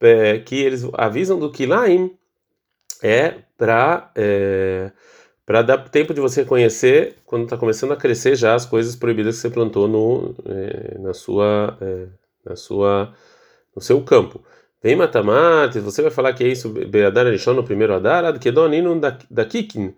é, 0.01 0.39
que 0.39 0.55
eles 0.55 0.89
avisam 0.93 1.37
do 1.37 1.51
Kilaim 1.51 2.11
é 3.03 3.35
para... 3.55 4.11
É, 4.15 4.91
para 5.45 5.61
dar 5.61 5.77
tempo 5.89 6.13
de 6.13 6.19
você 6.19 6.43
conhecer 6.43 7.17
quando 7.25 7.43
está 7.43 7.55
começando 7.55 7.91
a 7.91 7.97
crescer 7.97 8.35
já 8.35 8.55
as 8.55 8.65
coisas 8.65 8.95
proibidas 8.95 9.35
que 9.35 9.41
você 9.41 9.49
plantou 9.49 9.87
no 9.87 10.35
é, 10.45 10.97
na 10.99 11.13
sua 11.13 11.77
é, 11.81 12.07
na 12.43 12.55
sua 12.55 13.13
no 13.75 13.81
seu 13.81 14.01
campo. 14.01 14.43
Vem 14.81 14.95
matamates, 14.95 15.83
você 15.83 16.01
vai 16.01 16.11
falar 16.11 16.33
que 16.33 16.43
é 16.43 16.47
isso 16.47 16.69
beadar 16.69 17.25
no 17.53 17.63
primeiro 17.63 17.93
adar, 17.93 18.37
que 18.39 18.51
donino 18.51 18.99
da 18.99 19.45
kikin. 19.45 19.93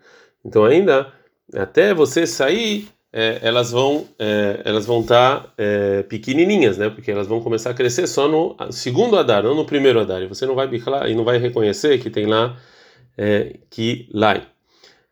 Então 0.46 0.66
ainda 0.66 1.14
até 1.54 1.94
você 1.94 2.28
sair 2.28 2.90
é, 3.14 3.40
elas 3.42 3.72
vão 3.72 4.08
elas 4.66 4.86
vão 4.86 5.02
estar 5.02 5.42
tá, 5.42 5.54
pequenininhas, 6.10 6.78
né? 6.78 6.90
Porque 6.90 7.12
elas 7.12 7.28
vão 7.28 7.42
começar 7.42 7.72
a 7.72 7.74
crescer 7.74 8.08
só 8.08 8.28
no 8.28 8.56
segundo 8.72 9.18
adar, 9.18 9.44
não 9.44 9.56
no 9.56 9.66
primeiro 9.66 10.00
adar. 10.00 10.22
E 10.22 10.28
você 10.28 10.46
não 10.46 10.56
vai 10.56 10.70
e 11.10 11.16
não 11.16 11.24
vai 11.24 11.38
reconhecer 11.38 11.98
que 12.00 12.10
tem 12.10 12.26
lá 12.26 12.58
que 13.70 14.10
lá. 14.14 14.42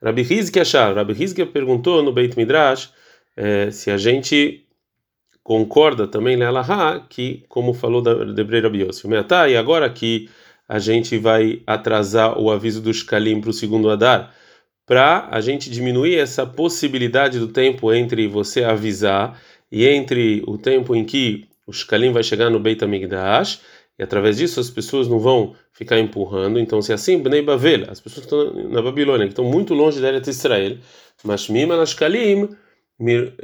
Rabi 0.03 0.21
Hizki 0.21 0.59
achar, 0.59 0.95
Rabi 0.95 1.13
Hizki 1.13 1.45
perguntou 1.45 2.03
no 2.03 2.11
Beit 2.11 2.37
Midrash 2.37 2.89
é, 3.35 3.71
se 3.71 3.89
a 3.89 3.97
gente 3.97 4.65
concorda 5.43 6.07
também 6.07 6.35
Lealaha, 6.35 7.05
que 7.09 7.45
como 7.47 7.73
falou 7.73 8.01
Debrei 8.01 8.61
Rabi 8.61 8.83
Yossi, 8.83 9.07
e 9.49 9.57
agora 9.57 9.89
que 9.89 10.29
a 10.67 10.79
gente 10.79 11.17
vai 11.17 11.61
atrasar 11.67 12.39
o 12.39 12.49
aviso 12.49 12.81
do 12.81 12.93
Shkalim 12.93 13.39
para 13.39 13.51
o 13.51 13.53
segundo 13.53 13.89
Adar, 13.89 14.33
para 14.85 15.27
a 15.31 15.41
gente 15.41 15.69
diminuir 15.69 16.17
essa 16.17 16.45
possibilidade 16.45 17.39
do 17.39 17.47
tempo 17.47 17.93
entre 17.93 18.27
você 18.27 18.63
avisar 18.63 19.39
e 19.71 19.85
entre 19.85 20.43
o 20.47 20.57
tempo 20.57 20.95
em 20.95 21.03
que 21.03 21.45
o 21.67 21.73
Shkalim 21.73 22.11
vai 22.11 22.23
chegar 22.23 22.49
no 22.49 22.59
Beit 22.59 22.83
HaMikdash, 22.83 23.61
e 23.97 24.03
através 24.03 24.37
disso 24.37 24.59
as 24.59 24.69
pessoas 24.69 25.07
não 25.07 25.19
vão 25.19 25.55
ficar 25.71 25.99
empurrando. 25.99 26.59
Então, 26.59 26.81
se 26.81 26.91
é 26.91 26.95
assim, 26.95 27.17
Bnei 27.17 27.41
Bavel, 27.41 27.85
as 27.89 27.99
pessoas 27.99 28.25
que 28.25 28.35
estão 28.35 28.69
na 28.69 28.81
Babilônia, 28.81 29.25
que 29.25 29.33
estão 29.33 29.45
muito 29.45 29.73
longe 29.73 30.01
da 30.01 30.07
Eretz 30.09 30.27
Israel, 30.27 30.77
mas 31.23 31.47
Mima 31.49 31.77
Nashkalim, 31.77 32.49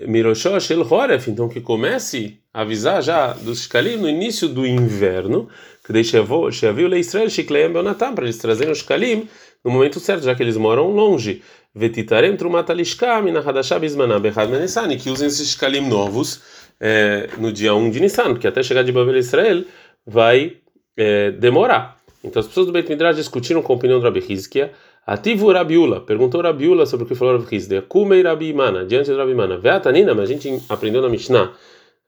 Miroshosh 0.07 0.71
El 0.71 0.81
Horef, 0.81 1.29
então 1.29 1.49
que 1.49 1.59
comece 1.59 2.39
a 2.53 2.61
avisar 2.61 3.01
já 3.01 3.33
dos 3.33 3.63
Shkalim 3.63 3.97
no 3.97 4.07
início 4.07 4.47
do 4.47 4.65
inverno, 4.65 5.49
que 5.83 5.91
deixa 5.91 6.21
o 6.21 6.87
Lei 6.87 7.01
Israel, 7.01 7.29
Shikleem 7.29 7.71
Beonatam, 7.71 8.15
para 8.15 8.23
eles 8.25 8.37
trazerem 8.37 8.71
os 8.71 8.79
Shkalim 8.79 9.27
no 9.63 9.71
momento 9.71 9.99
certo, 9.99 10.23
já 10.23 10.33
que 10.33 10.41
eles 10.41 10.55
moram 10.57 10.91
longe. 10.91 11.41
Vetitarem 11.75 12.35
Trumatalishka, 12.35 13.21
Minahadashah 13.21 13.79
Bismanah, 13.79 14.19
Bechad 14.19 14.49
Menesani, 14.49 14.97
que 14.97 15.09
usem 15.09 15.27
esses 15.27 15.49
Shkalim 15.49 15.87
novos 15.87 16.41
é, 16.79 17.29
no 17.37 17.51
dia 17.51 17.75
1 17.75 17.91
de 17.91 17.99
Nissan, 17.99 18.33
porque 18.33 18.47
até 18.47 18.63
chegar 18.63 18.83
de 18.83 18.91
Babel 18.91 19.17
Israel 19.17 19.65
vai 20.05 20.57
é, 20.97 21.31
demorar. 21.31 21.99
Então 22.23 22.39
as 22.39 22.47
pessoas 22.47 22.67
do 22.67 22.71
Beit 22.71 22.89
Midrash 22.89 23.15
discutiram 23.15 23.61
com 23.61 23.73
a 23.73 23.75
opinião 23.75 23.99
do 23.99 24.03
Rabi 24.03 24.23
Hizkia. 24.27 24.71
Ativu 25.05 25.51
Rabiula, 25.51 25.99
perguntou 26.01 26.41
Rabiula 26.41 26.85
sobre 26.85 27.05
o 27.05 27.07
que 27.07 27.15
falou 27.15 27.37
Rabi 27.37 27.55
Hizkia. 27.55 27.81
Kumei 27.81 28.21
Rabi 28.21 28.49
Imana, 28.49 28.85
diante 28.85 29.09
do 29.09 29.17
Rabi 29.17 29.31
Imana. 29.31 29.57
Veatanina, 29.57 30.13
mas 30.13 30.29
a 30.29 30.33
gente 30.33 30.61
aprendeu 30.69 31.01
na 31.01 31.09
Mishnah, 31.09 31.53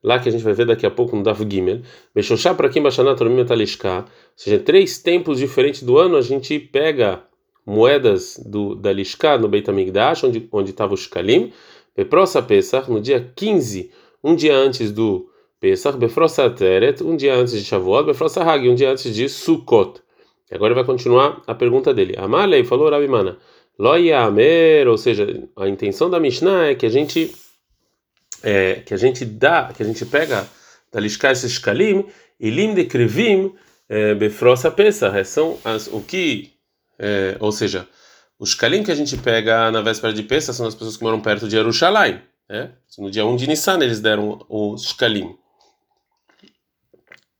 lá 0.03 0.19
que 0.19 0.29
a 0.29 0.31
gente 0.31 0.43
vai 0.43 0.53
ver 0.53 0.65
daqui 0.65 0.85
a 0.85 0.91
pouco 0.91 1.15
no 1.15 1.23
Dav 1.23 1.39
Gimel. 1.49 1.81
Beshoshá 2.13 2.53
para 2.53 2.69
quem 2.69 2.81
baixaná 2.81 3.15
tormim 3.15 3.35
metalishka. 3.35 3.99
Ou 3.99 4.05
seja, 4.35 4.59
três 4.59 4.99
tempos 4.99 5.39
diferentes 5.39 5.81
do 5.81 5.97
ano 5.97 6.15
a 6.15 6.21
gente 6.21 6.59
pega 6.59 7.23
moedas 7.65 8.39
do, 8.45 8.75
da 8.75 8.91
Lishka 8.91 9.37
no 9.37 9.47
Beit 9.47 9.69
HaMikdash, 9.69 10.23
onde 10.23 10.69
estava 10.69 10.93
o 10.93 10.97
Shkalim. 10.97 11.51
Beprosa 11.95 12.41
Pesach, 12.41 12.89
no 12.91 12.99
dia 12.99 13.31
15, 13.35 13.91
um 14.23 14.35
dia 14.35 14.55
antes 14.55 14.91
do 14.91 15.29
Pesach, 15.63 15.97
Befrosa 15.97 16.49
Teret, 16.49 17.01
um 17.01 17.15
dia 17.15 17.33
antes 17.35 17.53
de 17.53 17.63
Shavuot, 17.63 18.05
Befrosa 18.05 18.43
Hag, 18.43 18.67
um 18.67 18.75
dia 18.75 18.91
antes 18.91 19.15
de 19.15 19.29
Sukkot. 19.29 20.01
Agora 20.51 20.73
vai 20.73 20.83
continuar 20.83 21.41
a 21.47 21.55
pergunta 21.55 21.93
dele. 21.93 22.15
Amalei 22.17 22.65
falou 22.65 22.89
Rabi 22.89 23.07
Mana, 23.07 23.37
Amer, 23.79 24.89
ou 24.89 24.97
seja, 24.97 25.25
a 25.55 25.69
intenção 25.69 26.09
da 26.09 26.19
Mishnah 26.19 26.65
é 26.65 26.75
que 26.75 26.85
a 26.85 26.89
gente 26.89 27.33
é, 28.43 28.81
que 28.85 28.93
a 28.93 28.97
gente 28.97 29.23
dá, 29.23 29.71
que 29.73 29.81
a 29.81 29.85
gente 29.85 30.05
pega 30.05 30.45
da 30.91 30.99
esses 31.31 31.53
Shkalim 31.53 32.07
e 32.37 32.49
lim 32.49 32.73
de 32.73 32.83
Krivim 32.83 33.55
é, 33.87 34.13
Befrosa 34.15 34.69
Pesach, 34.69 35.23
são 35.23 35.57
as, 35.63 35.87
o 35.87 36.01
que 36.01 36.51
é, 36.99 37.37
ou 37.39 37.53
seja, 37.53 37.87
os 38.37 38.53
kalim 38.53 38.83
que 38.83 38.91
a 38.91 38.95
gente 38.95 39.15
pega 39.15 39.71
na 39.71 39.79
véspera 39.79 40.11
de 40.11 40.23
Pesach 40.23 40.57
são 40.57 40.67
as 40.67 40.75
pessoas 40.75 40.97
que 40.97 41.03
moram 41.03 41.21
perto 41.21 41.45
de 41.45 41.51
Jerusalém. 41.51 42.19
Né? 42.49 42.73
No 42.97 43.09
dia 43.09 43.25
1 43.25 43.37
de 43.37 43.47
Nissan 43.47 43.79
eles 43.81 44.01
deram 44.01 44.45
os 44.49 44.91
kalim. 44.91 45.37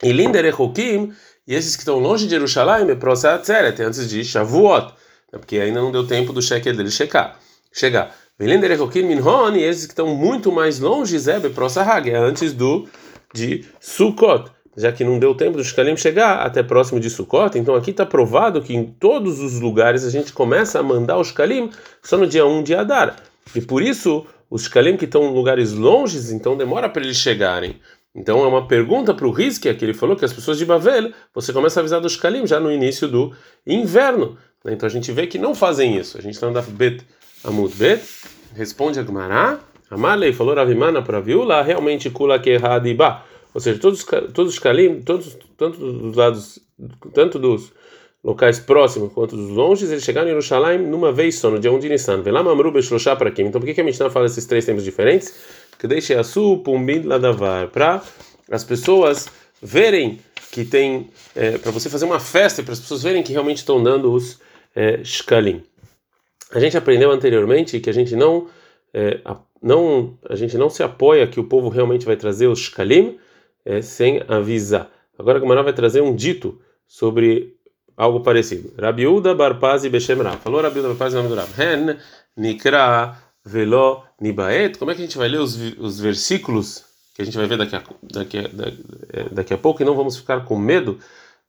E 0.04 0.12
Linder 0.12 0.46
Echokim, 0.46 1.14
e 1.48 1.56
esses 1.56 1.76
que 1.76 1.82
estão 1.82 2.00
longe 2.00 2.26
de 2.26 2.32
Jerusalém, 2.32 2.90
é 2.90 2.96
Prosatzeret, 2.96 3.82
antes 3.82 4.10
de 4.10 4.24
Shavuot, 4.24 4.94
né? 5.32 5.40
porque 5.40 5.58
ainda 5.58 5.82
não 5.82 5.92
deu 5.92 6.06
tempo 6.06 6.34
do 6.34 6.42
shekel 6.42 6.76
dele 6.76 6.92
chegar. 6.92 7.40
chegar. 7.72 8.16
Linder 8.40 8.72
Echokim 8.72 9.04
Minhon, 9.04 9.56
e 9.56 9.64
esses 9.64 9.86
que 9.86 9.94
estão 9.94 10.08
muito 10.08 10.52
mais 10.52 10.80
longe, 10.80 11.18
Zebe 11.18 11.50
Prosahag, 11.50 12.10
é 12.10 12.18
antes 12.18 12.52
do 12.52 12.88
de 13.34 13.66
Sukkot 13.80 14.52
já 14.76 14.92
que 14.92 15.04
não 15.04 15.20
deu 15.20 15.36
tempo 15.36 15.58
do 15.58 15.64
Shkalim 15.64 15.96
chegar 15.96 16.40
até 16.46 16.64
próximo 16.64 17.00
de 17.00 17.10
Sukkot, 17.10 17.58
então 17.58 17.76
aqui 17.76 17.92
está 17.92 18.06
provado 18.06 18.62
que 18.62 18.76
em 18.76 18.86
todos 18.86 19.40
os 19.40 19.60
lugares 19.60 20.04
a 20.04 20.10
gente 20.10 20.34
começa 20.34 20.80
a 20.80 20.84
mandar 20.84 21.20
os 21.20 21.28
Shkalim 21.28 21.70
só 22.02 22.18
no 22.18 22.28
dia 22.28 22.46
1 22.46 22.64
de 22.64 22.76
Adar. 22.76 23.16
E 23.56 23.62
por 23.62 23.82
isso, 23.84 24.26
os 24.50 24.64
Shkalim 24.64 24.98
que 24.98 25.06
estão 25.06 25.24
em 25.26 25.34
lugares 25.34 25.74
longes, 25.74 26.32
então 26.32 26.58
demora 26.58 26.90
para 26.90 27.04
eles 27.04 27.18
chegarem. 27.18 27.80
Então 28.16 28.44
é 28.44 28.48
uma 28.48 28.68
pergunta 28.68 29.14
para 29.14 29.28
o 29.28 29.32
Rizkia, 29.32 29.74
que 29.74 29.84
ele 29.84 29.94
falou 29.94 30.16
que 30.16 30.24
as 30.24 30.32
pessoas 30.32 30.58
de 30.58 30.66
Bavel, 30.66 31.12
você 31.34 31.52
começa 31.52 31.80
a 31.80 31.82
avisar 31.82 32.00
dos 32.00 32.14
Shkalim 32.14 32.46
já 32.46 32.60
no 32.60 32.72
início 32.72 33.08
do 33.08 33.34
inverno. 33.66 34.38
Então 34.66 34.88
a 34.88 34.90
gente 34.90 35.12
vê 35.12 35.26
que 35.26 35.38
não 35.38 35.56
fazem 35.56 35.98
isso. 35.98 36.18
A 36.18 36.22
gente 36.22 36.36
está 36.36 36.48
andando 36.48 36.70
Bet 36.72 37.04
Amud 37.44 37.74
Bet, 37.76 38.04
responde 38.56 39.00
a 39.00 39.04
Gemara, 39.04 39.60
Amalei 39.90 40.32
falou 40.32 40.56
Ravimana 40.56 41.02
para 41.02 41.20
Viula, 41.20 41.62
realmente 41.62 42.10
Kula 42.10 42.40
Kehadiba. 42.40 43.24
Ou 43.54 43.62
seja, 43.62 43.80
todos, 43.80 44.04
todos 44.34 44.54
os 44.54 44.60
Kalim, 44.60 45.02
todos, 45.02 45.38
tanto 45.58 45.78
dos 45.78 46.16
lados, 46.16 46.60
tanto 47.14 47.38
dos 47.38 47.72
locais 48.24 48.60
próximos 48.60 49.12
quanto 49.12 49.36
dos 49.36 49.50
longes, 49.50 49.92
eles 49.92 50.04
chegaram 50.04 50.28
em 50.28 50.32
Jerusalém 50.32 50.80
numa 50.80 51.12
vez 51.12 51.36
só, 51.36 51.52
no 51.52 51.60
dia 51.60 51.72
1 51.72 51.80
de 51.80 51.90
Nissan. 51.90 52.22
Velam 52.22 52.50
Amru 52.50 52.72
Beshloshá 52.72 53.16
para 53.16 53.30
quem? 53.30 53.48
Então 53.48 53.60
por 53.60 53.68
que, 53.68 53.74
que 53.74 53.82
a 53.82 53.84
Mishnah 53.84 54.10
fala 54.10 54.26
esses 54.26 54.46
três 54.46 54.66
tempos 54.66 54.84
diferentes? 54.84 55.36
Que 55.78 55.88
deixe 55.88 56.14
a 56.14 56.24
su 56.24 56.62
pumbid 56.64 57.06
ladavar, 57.06 57.68
para 57.70 58.02
as 58.50 58.64
pessoas 58.64 59.28
verem 59.62 60.20
que 60.52 60.64
tem, 60.64 61.10
é, 61.36 61.58
para 61.58 61.72
você 61.72 61.90
fazer 61.90 62.06
uma 62.06 62.20
festa, 62.20 62.62
para 62.62 62.74
as 62.74 62.80
pessoas 62.80 63.02
verem 63.02 63.24
que 63.24 63.32
realmente 63.32 63.58
estão 63.58 63.82
dando 63.82 64.14
os 64.14 64.40
é, 64.76 65.04
shkalim. 65.04 65.64
A 66.52 66.60
gente 66.60 66.78
aprendeu 66.78 67.12
anteriormente 67.12 67.80
que 67.80 67.90
a 67.90 67.94
gente 67.94 68.16
não, 68.16 68.48
é, 68.94 69.20
a, 69.26 69.38
não, 69.62 70.18
a 70.30 70.36
gente 70.36 70.58
não 70.58 70.70
se 70.70 70.84
apoia 70.84 71.26
que 71.26 71.40
o 71.40 71.44
povo 71.44 71.70
realmente 71.70 72.06
vai 72.06 72.16
trazer 72.16 72.48
os 72.48 72.60
shkalim, 72.60 73.18
é, 73.66 73.82
sem 73.82 74.22
avisar. 74.28 74.92
Agora 75.18 75.38
a 75.38 75.42
Gemara 75.42 75.64
vai 75.64 75.74
trazer 75.74 76.02
um 76.02 76.16
dito 76.16 76.62
sobre 76.88 77.56
algo 77.96 78.22
parecido. 78.22 78.74
Rabiuda 78.80 79.34
Barpazi 79.34 79.90
Beshem 79.90 80.22
Rav. 80.22 80.38
Falou 80.38 80.62
Rabiuda 80.62 80.90
Barpazi 80.90 81.16
Rav. 81.16 81.50
Hen 81.60 81.98
Nikra 82.36 83.18
Velo 83.46 84.04
Nibaet. 84.24 84.78
Como 84.78 84.90
é 84.90 84.96
que 84.96 85.02
a 85.02 85.06
gente 85.06 85.18
vai 85.18 85.28
ler 85.28 85.40
os, 85.40 85.56
os 85.78 86.00
versículos 86.00 86.84
que 87.14 87.22
a 87.22 87.26
gente 87.26 87.38
vai 87.38 87.46
ver 87.46 87.58
daqui 87.58 87.76
a, 87.76 87.84
daqui, 88.02 88.38
a, 88.40 88.42
é, 89.12 89.30
daqui 89.30 89.54
a 89.54 89.58
pouco 89.58 89.82
e 89.82 89.86
não 89.86 89.96
vamos 89.96 90.18
ficar 90.18 90.46
com 90.46 90.58
medo 90.58 90.98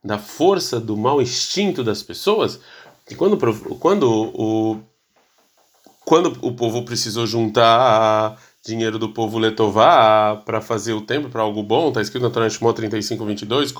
da 0.03 0.19
força 0.19 0.79
do 0.79 0.95
mau 0.95 1.21
instinto 1.21 1.83
das 1.83 2.03
pessoas? 2.03 2.59
E 3.09 3.15
quando, 3.15 3.37
quando 3.79 4.11
o 4.11 4.79
quando 6.05 6.37
o 6.41 6.53
povo 6.53 6.83
precisou 6.83 7.25
juntar 7.25 8.39
dinheiro 8.63 8.99
do 8.99 9.09
povo 9.09 9.39
letová 9.39 10.35
para 10.45 10.61
fazer 10.61 10.93
o 10.93 11.01
templo 11.01 11.31
para 11.31 11.41
algo 11.41 11.63
bom, 11.63 11.87
está 11.87 11.99
escrito 11.99 12.21
na 12.21 12.29
Torá 12.29 12.47
Shemot 12.47 12.75
35, 12.75 13.25
22, 13.25 13.73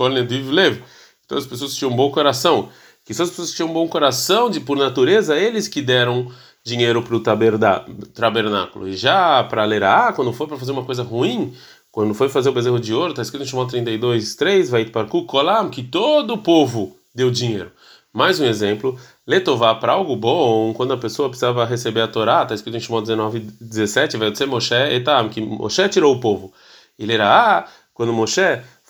Lev. 0.49 0.81
Então 1.23 1.37
as 1.37 1.45
pessoas 1.45 1.75
tinham 1.75 1.91
um 1.91 1.95
bom 1.95 2.11
coração. 2.11 2.69
Que 3.03 3.13
são 3.13 3.23
as 3.23 3.29
pessoas 3.29 3.51
tinham 3.51 3.69
um 3.69 3.73
bom 3.73 3.87
coração, 3.87 4.49
de 4.49 4.59
por 4.59 4.75
natureza, 4.75 5.37
eles 5.37 5.67
que 5.67 5.81
deram 5.83 6.31
dinheiro 6.65 7.03
para 7.03 7.15
o 7.15 7.19
tabernáculo. 7.19 8.87
E 8.87 8.97
já 8.97 9.43
para 9.43 9.63
Lerá, 9.63 10.11
quando 10.13 10.33
foi 10.33 10.47
para 10.47 10.57
fazer 10.57 10.71
uma 10.71 10.83
coisa 10.83 11.03
ruim, 11.03 11.53
quando 11.91 12.13
foi 12.15 12.27
fazer 12.27 12.49
o 12.49 12.53
bezerro 12.53 12.79
de 12.79 12.93
ouro, 12.93 13.11
está 13.11 13.21
escrito 13.21 13.43
em 13.43 13.47
Shemot 13.47 13.69
32, 13.69 14.35
3, 14.35 14.69
vai 14.69 14.85
para 14.85 15.07
Kolam, 15.07 15.69
que 15.69 15.83
todo 15.83 16.33
o 16.33 16.37
povo 16.39 16.97
deu 17.13 17.29
dinheiro. 17.29 17.71
Mais 18.11 18.39
um 18.39 18.45
exemplo, 18.45 18.97
letová 19.27 19.75
para 19.75 19.93
algo 19.93 20.15
bom, 20.15 20.73
quando 20.73 20.93
a 20.93 20.97
pessoa 20.97 21.29
precisava 21.29 21.65
receber 21.65 22.01
a 22.01 22.07
Torá, 22.07 22.43
está 22.43 22.55
escrito 22.55 22.77
em 22.77 22.79
Shimon 22.79 23.01
19, 23.01 23.39
17, 23.61 24.17
vai 24.17 24.35
ser 24.35 24.47
Moshe 24.47 24.73
etam, 24.73 25.29
que 25.29 25.41
Moshe 25.41 25.87
tirou 25.89 26.15
o 26.15 26.19
povo. 26.19 26.51
Ele 26.97 27.13
era, 27.13 27.27
ah, 27.27 27.67
quando 27.93 28.11
Moshe 28.11 28.41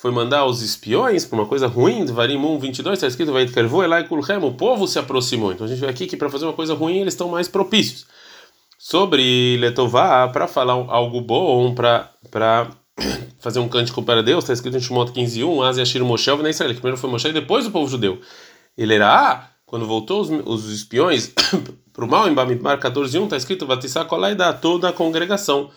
foi 0.05 0.11
mandar 0.11 0.45
os 0.45 0.61
espiões 0.61 1.25
para 1.25 1.39
uma 1.39 1.47
coisa 1.47 1.65
ruim, 1.65 2.05
Varim 2.05 2.37
1, 2.37 2.59
22, 2.59 2.93
está 2.93 3.07
escrito, 3.07 3.33
vai 3.33 3.47
Elai 3.83 4.07
Kulhem, 4.07 4.37
o 4.43 4.51
povo 4.51 4.87
se 4.87 4.99
aproximou. 4.99 5.51
Então 5.51 5.65
a 5.65 5.67
gente 5.67 5.79
vê 5.79 5.87
aqui 5.87 6.05
que 6.05 6.15
para 6.15 6.29
fazer 6.29 6.45
uma 6.45 6.53
coisa 6.53 6.75
ruim 6.75 6.99
eles 6.99 7.15
estão 7.15 7.27
mais 7.27 7.47
propícios. 7.47 8.05
Sobre 8.77 9.57
letová, 9.57 10.27
para 10.27 10.47
falar 10.47 10.73
algo 10.73 11.21
bom, 11.21 11.73
para 11.73 12.11
fazer 13.39 13.57
um 13.57 13.67
cântico 13.67 14.03
para 14.03 14.21
Deus, 14.21 14.43
está 14.43 14.53
escrito 14.53 14.77
em 14.77 14.79
Shimon 14.79 15.07
15, 15.07 15.43
1, 15.43 15.63
Asi 15.63 15.81
Ashir 15.81 16.05
Moshe, 16.05 16.29
Israel, 16.29 16.75
primeiro 16.75 16.97
foi 16.97 17.09
Moshe 17.09 17.27
e 17.27 17.33
depois 17.33 17.65
o 17.65 17.71
povo 17.71 17.89
judeu. 17.89 18.21
Ele 18.77 18.93
era, 18.93 19.09
ah, 19.09 19.49
quando 19.65 19.87
voltou 19.87 20.21
os, 20.21 20.29
os 20.29 20.71
espiões 20.71 21.33
para 21.91 22.05
o 22.05 22.07
mal, 22.07 22.29
em 22.29 22.33
Bamidbar 22.35 22.79
14.1, 22.79 23.23
está 23.23 23.37
escrito, 23.37 23.65
Vatissá 23.65 24.03
da 24.37 24.53
toda 24.53 24.87
a 24.87 24.93
congregação. 24.93 25.71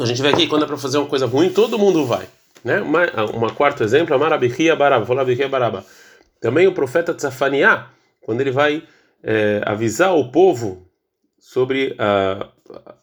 Então 0.00 0.06
a 0.06 0.08
gente 0.08 0.22
vê 0.22 0.28
aqui, 0.28 0.46
quando 0.46 0.62
é 0.62 0.66
para 0.66 0.78
fazer 0.78 0.96
uma 0.96 1.06
coisa 1.06 1.26
ruim, 1.26 1.50
todo 1.50 1.78
mundo 1.78 2.06
vai. 2.06 2.26
Né? 2.64 2.80
Uma, 2.80 3.04
uma 3.34 3.50
quarto 3.52 3.84
exemplo, 3.84 4.14
Amarabihia 4.14 4.74
Baraba, 4.74 5.04
Folabihia 5.04 5.46
Baraba. 5.46 5.84
Também 6.40 6.66
o 6.66 6.72
profeta 6.72 7.12
Tzafaniá, 7.12 7.88
quando 8.22 8.40
ele 8.40 8.50
vai 8.50 8.82
é, 9.22 9.60
avisar 9.62 10.16
o 10.16 10.30
povo 10.30 10.88
sobre 11.38 11.94
uh, 12.00 12.48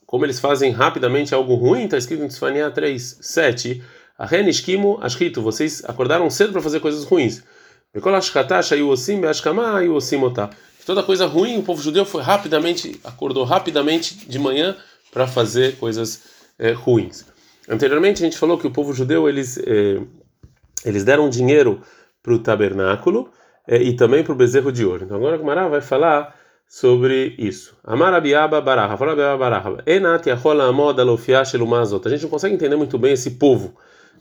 como 0.08 0.26
eles 0.26 0.40
fazem 0.40 0.72
rapidamente 0.72 1.36
algo 1.36 1.54
ruim, 1.54 1.84
está 1.84 2.00
escrito 2.00 2.24
em 2.24 2.30
Tzafaniá 2.30 2.72
3, 2.72 3.20
7, 3.22 3.84
a 4.18 4.26
Renishkimo 4.26 4.98
Ashkito, 5.00 5.40
vocês 5.40 5.84
acordaram 5.86 6.28
cedo 6.32 6.52
para 6.52 6.64
fazer 6.64 6.80
coisas 6.80 7.04
ruins. 7.04 7.44
Toda 10.84 11.04
coisa 11.04 11.28
ruim, 11.28 11.60
o 11.60 11.62
povo 11.62 11.80
judeu 11.80 12.06
foi 12.06 12.24
rapidamente, 12.24 13.00
acordou 13.04 13.44
rapidamente 13.44 14.16
de 14.28 14.40
manhã 14.40 14.76
para 15.12 15.28
fazer 15.28 15.76
coisas 15.76 16.36
é, 16.60 16.72
ruins. 16.72 17.26
Anteriormente 17.70 18.24
a 18.24 18.26
gente 18.26 18.38
falou 18.38 18.58
que 18.58 18.68
o 18.68 18.72
povo 18.72 18.94
judeu 18.94 19.28
eles 19.28 19.58
é, 19.58 20.02
eles 20.86 21.04
deram 21.04 21.30
dinheiro 21.30 21.82
para 22.24 22.34
o 22.34 22.40
tabernáculo 22.40 23.30
é, 23.68 23.82
e 23.82 23.96
também 23.96 24.24
para 24.24 24.34
o 24.34 24.36
bezerro 24.36 24.72
de 24.72 24.86
ouro. 24.86 25.04
Então 25.06 25.18
agora 25.18 25.38
o 25.38 25.46
Mará 25.46 25.68
vai 25.68 25.82
falar 25.82 26.36
sobre 26.68 27.36
isso. 27.38 27.78
Amarabiaba 27.84 28.62
baraha, 28.62 28.98
falabiaba 28.98 29.38
baraha. 29.38 29.84
Enat 29.86 30.28
yahola 30.28 30.66
amoda 30.66 31.04
lofiah 31.04 31.44
shelumazot. 31.44 32.08
A 32.08 32.12
gente 32.12 32.24
não 32.24 32.30
consegue 32.30 32.56
entender 32.56 32.76
muito 32.76 32.98
bem 32.98 33.14
esse 33.14 33.32
povo 33.32 33.74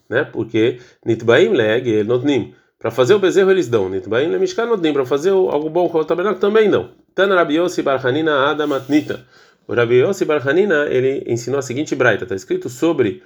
né? 0.09 0.25
Porque 0.25 0.79
nitbaim 1.05 1.53
leg 1.53 2.05
notnim. 2.05 2.55
Para 2.79 2.91
fazer 2.91 3.15
o 3.15 3.19
bezerro 3.19 3.51
eles 3.51 3.69
dão. 3.69 3.89
Nitbaim 3.89 4.29
le 4.29 4.39
mishkan 4.39 4.67
notnim. 4.67 4.93
Para 4.93 5.05
fazer 5.05 5.31
algo 5.31 5.69
bom 5.69 5.89
com 5.89 5.99
o 5.99 6.05
tabernáculo 6.05 6.41
também 6.41 6.69
não. 6.69 6.91
Tana 7.15 7.35
Rabi 7.35 7.57
Yossi 7.57 7.83
Barhanina 7.83 8.51
Adamatnita. 8.51 9.25
O 9.69 9.75
Rabi 9.75 9.97
Yossi 9.97 10.25
Barhanina, 10.25 10.87
ele 10.87 11.25
ensinou 11.27 11.59
a 11.59 11.63
seguinte 11.63 11.95
braita. 11.95 12.25
Está 12.25 12.35
escrito 12.35 12.69
sobre 12.69 13.23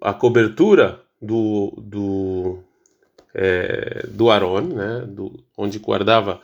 a 0.00 0.12
cobertura 0.12 1.00
do 1.20 1.72
do 1.76 2.58
é, 3.34 4.06
do 4.08 4.30
Aron, 4.30 4.60
né? 4.60 5.04
Do, 5.06 5.32
onde 5.56 5.78
guardava 5.78 6.40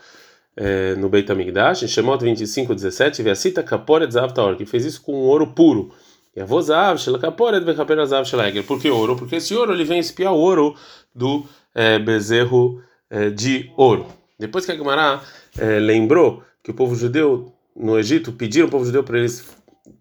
é, 0.57 0.95
no 0.97 1.09
Beit 1.09 1.31
HaMikdash, 1.31 1.85
em 1.85 1.89
Shemot 1.89 2.23
25, 2.25 2.75
17, 2.75 3.23
Veacita 3.23 3.63
Kaporet 3.63 4.11
Zav 4.11 4.33
Taor, 4.33 4.57
que 4.57 4.67
fez 4.67 4.85
isso 4.85 5.03
com 5.03 5.13
ouro 5.13 5.47
puro. 5.49 5.93
E 6.35 6.41
a 6.41 6.45
Vozav, 6.45 6.99
Kaporet, 7.21 7.65
Vechaper 7.65 8.05
Zav 8.07 8.25
Shela 8.25 8.45
Por 8.67 8.81
que 8.81 8.89
ouro? 8.89 9.17
Porque 9.17 9.37
esse 9.37 9.55
ouro 9.55 9.73
ele 9.73 9.85
vem 9.85 9.99
espiar 9.99 10.33
o 10.33 10.39
ouro 10.39 10.77
do 11.15 11.45
é, 11.75 11.99
bezerro 11.99 12.83
é, 13.09 13.31
de 13.31 13.71
ouro. 13.77 14.07
Depois 14.39 14.65
que 14.65 14.73
a 14.73 14.77
Gemara 14.77 15.21
é, 15.59 15.79
lembrou 15.79 16.43
que 16.63 16.71
o 16.71 16.75
povo 16.75 16.95
judeu 16.95 17.53
no 17.75 17.99
Egito 17.99 18.33
pediram 18.33 18.69
o 18.69 18.71
povo 18.71 18.85
judeu 18.85 19.05
para 19.05 19.19
eles 19.19 19.47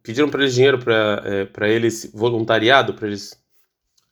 pediram 0.03 0.29
para 0.29 0.41
eles 0.41 0.53
dinheiro 0.53 0.79
para 0.79 1.21
é, 1.25 1.45
para 1.45 1.69
eles 1.69 2.11
voluntariado 2.13 2.93
para 2.93 3.07
eles 3.07 3.39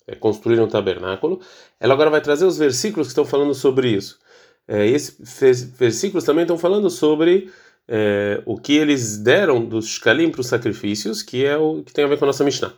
é, 0.08 0.15
construírem 0.15 0.63
um 0.63 0.67
tabernáculo. 0.67 1.41
Ela 1.80 1.93
agora 1.93 2.10
vai 2.10 2.22
trazer 2.22 2.46
os 2.46 2.58
versículos 2.58 3.08
que 3.08 3.12
estão 3.12 3.26
falando 3.26 3.54
sobre 3.54 3.89
isso. 3.89 4.20
É, 4.67 4.86
esses 4.88 5.63
versículos 5.78 6.24
também 6.24 6.43
estão 6.43 6.58
falando 6.58 6.89
sobre 6.89 7.50
é, 7.88 8.41
o 8.46 8.58
que 8.58 8.76
eles 8.76 9.17
deram 9.17 9.63
dos 9.63 9.88
shkalim 9.88 10.30
para 10.32 10.41
os 10.41 10.48
sacrifícios, 10.48 11.22
que 11.22 11.46
é 11.46 11.58
o 11.58 11.84
que 11.84 11.93
tem 11.93 12.06
a 12.06 12.08
ver 12.08 12.17
com 12.17 12.26
a 12.26 12.28
nossa 12.28 12.43
Mishnah. 12.43 12.74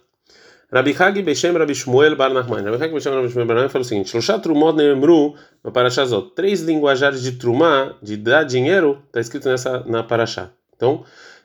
Rabi 0.71 0.95
Hagi 0.97 1.23
Beshem 1.23 1.51
Rabi 1.53 1.73
Shmuel 1.73 2.15
Bar 2.15 2.31
Nachman. 2.31 2.63
Rabi 2.63 2.83
Hagi 2.83 2.93
Beshem 2.93 3.11
Rabi 3.11 3.29
Shmuel 3.29 3.47
Bar 3.47 3.55
Nachman 3.55 3.69
fala 3.69 3.81
o 3.81 3.85
seguinte: 3.85 4.09
Shloshá 4.09 4.37
Trumot 4.37 4.75
Neemru 4.75 5.35
no 5.63 5.71
Parashazot. 5.71 6.35
Três 6.35 6.61
linguajares 6.61 7.23
de 7.23 7.33
Trumá, 7.33 7.95
de 8.03 8.15
dar 8.17 8.43
dinheiro, 8.43 9.01
está 9.07 9.19
escrito 9.19 9.49
nessa 9.49 9.83
na 9.85 10.03
Parashá. 10.03 10.51
Então, 10.79 11.03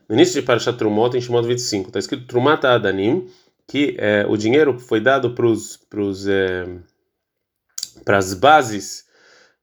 no 0.09 0.15
início 0.15 0.41
de 0.41 0.47
Parashá 0.47 0.73
Trumot, 0.73 1.17
em 1.17 1.21
Shemot 1.21 1.45
25, 1.45 1.89
está 1.89 1.99
escrito 1.99 2.29
Trumata 2.29 2.71
Adanim, 2.71 3.29
que 3.67 3.97
é, 3.99 4.25
o 4.29 4.37
dinheiro 4.37 4.79
foi 4.79 5.01
dado 5.01 5.35
para 5.35 5.49
é, 8.07 8.17
as 8.17 8.33
bases 8.33 9.05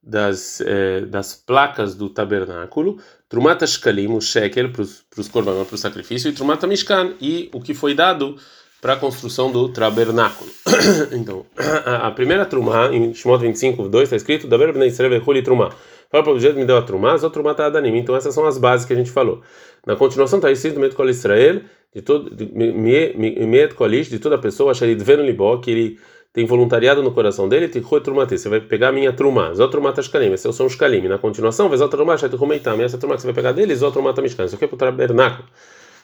das, 0.03 0.59
eh, 0.61 1.01
das 1.01 1.35
placas 1.35 1.93
do 1.93 2.09
tabernáculo, 2.09 2.99
Trumata 3.29 3.65
Shkalim, 3.65 4.11
o 4.13 4.19
shekel, 4.19 4.71
para 4.71 4.81
os 4.81 5.27
korbanot, 5.29 5.67
para 5.67 5.75
o 5.75 5.77
sacrifício, 5.77 6.29
e 6.29 6.33
Trumata 6.33 6.67
Mishkan, 6.67 7.13
e 7.21 7.49
o 7.53 7.61
que 7.61 7.73
foi 7.73 7.93
dado 7.93 8.35
para 8.81 8.93
a 8.93 8.97
construção 8.97 9.51
do 9.51 9.69
tabernáculo. 9.69 10.49
então, 11.13 11.45
a, 11.85 12.07
a, 12.07 12.11
primeira 12.11 12.45
Trumá, 12.45 12.87
em 12.91 13.13
Shemot 13.13 13.41
25, 13.41 13.87
2, 13.87 14.03
está 14.03 14.15
escrito, 14.15 14.47
Daber 14.47 14.73
Bnei 14.73 14.89
Israel 14.89 15.21
Trumá. 15.43 15.71
Fala 16.11 16.23
para 16.23 16.33
o 16.33 16.39
jeito 16.39 16.57
me 16.57 16.65
deu 16.65 16.77
a 16.77 16.81
Trumá, 16.81 17.15
a 17.15 17.29
Trumá 17.29 17.51
está 17.51 17.67
Adanim. 17.67 17.97
Então, 17.97 18.15
essas 18.15 18.35
são 18.35 18.45
as 18.45 18.57
bases 18.57 18.85
que 18.85 18.91
a 18.91 18.95
gente 18.95 19.09
falou. 19.09 19.41
Na 19.85 19.95
continuação 19.95 20.39
está 20.39 20.51
escrito, 20.51 20.79
Met 20.79 20.93
Kol 20.93 21.09
Israel, 21.09 21.61
de 21.95 22.01
todo, 22.01 22.29
Met 22.53 23.73
Kolish, 23.75 24.09
de 24.09 24.19
toda 24.19 24.37
pessoa, 24.37 24.73
Sharid 24.73 25.01
Venu 25.03 25.23
Libó, 25.23 25.57
que 25.57 25.71
ele 25.71 25.99
tem 26.33 26.45
voluntariado 26.45 27.03
no 27.03 27.11
coração 27.11 27.49
dele, 27.49 27.67
você 27.67 28.47
vai 28.47 28.61
pegar 28.61 28.89
a 28.89 28.91
minha 28.91 29.11
trumá, 29.11 29.53
zotrumata 29.53 30.01
shkalim, 30.01 30.31
esse 30.31 30.51
são 30.53 30.65
os 30.65 30.73
shkalim. 30.73 31.07
Na 31.07 31.17
continuação, 31.17 31.67
vezotrumá 31.67 32.17
shaituhumeitam, 32.17 32.81
essa 32.81 32.97
trumá 32.97 33.15
que 33.15 33.21
você 33.21 33.27
vai 33.27 33.33
pegar 33.33 33.51
dele, 33.51 33.75
zotrumata 33.75 34.21
mishkan. 34.21 34.45
Isso 34.45 34.55
aqui 34.55 34.63
é 34.63 34.67
para 34.67 34.75
o 34.75 34.77
tabernáculo. 34.77 35.45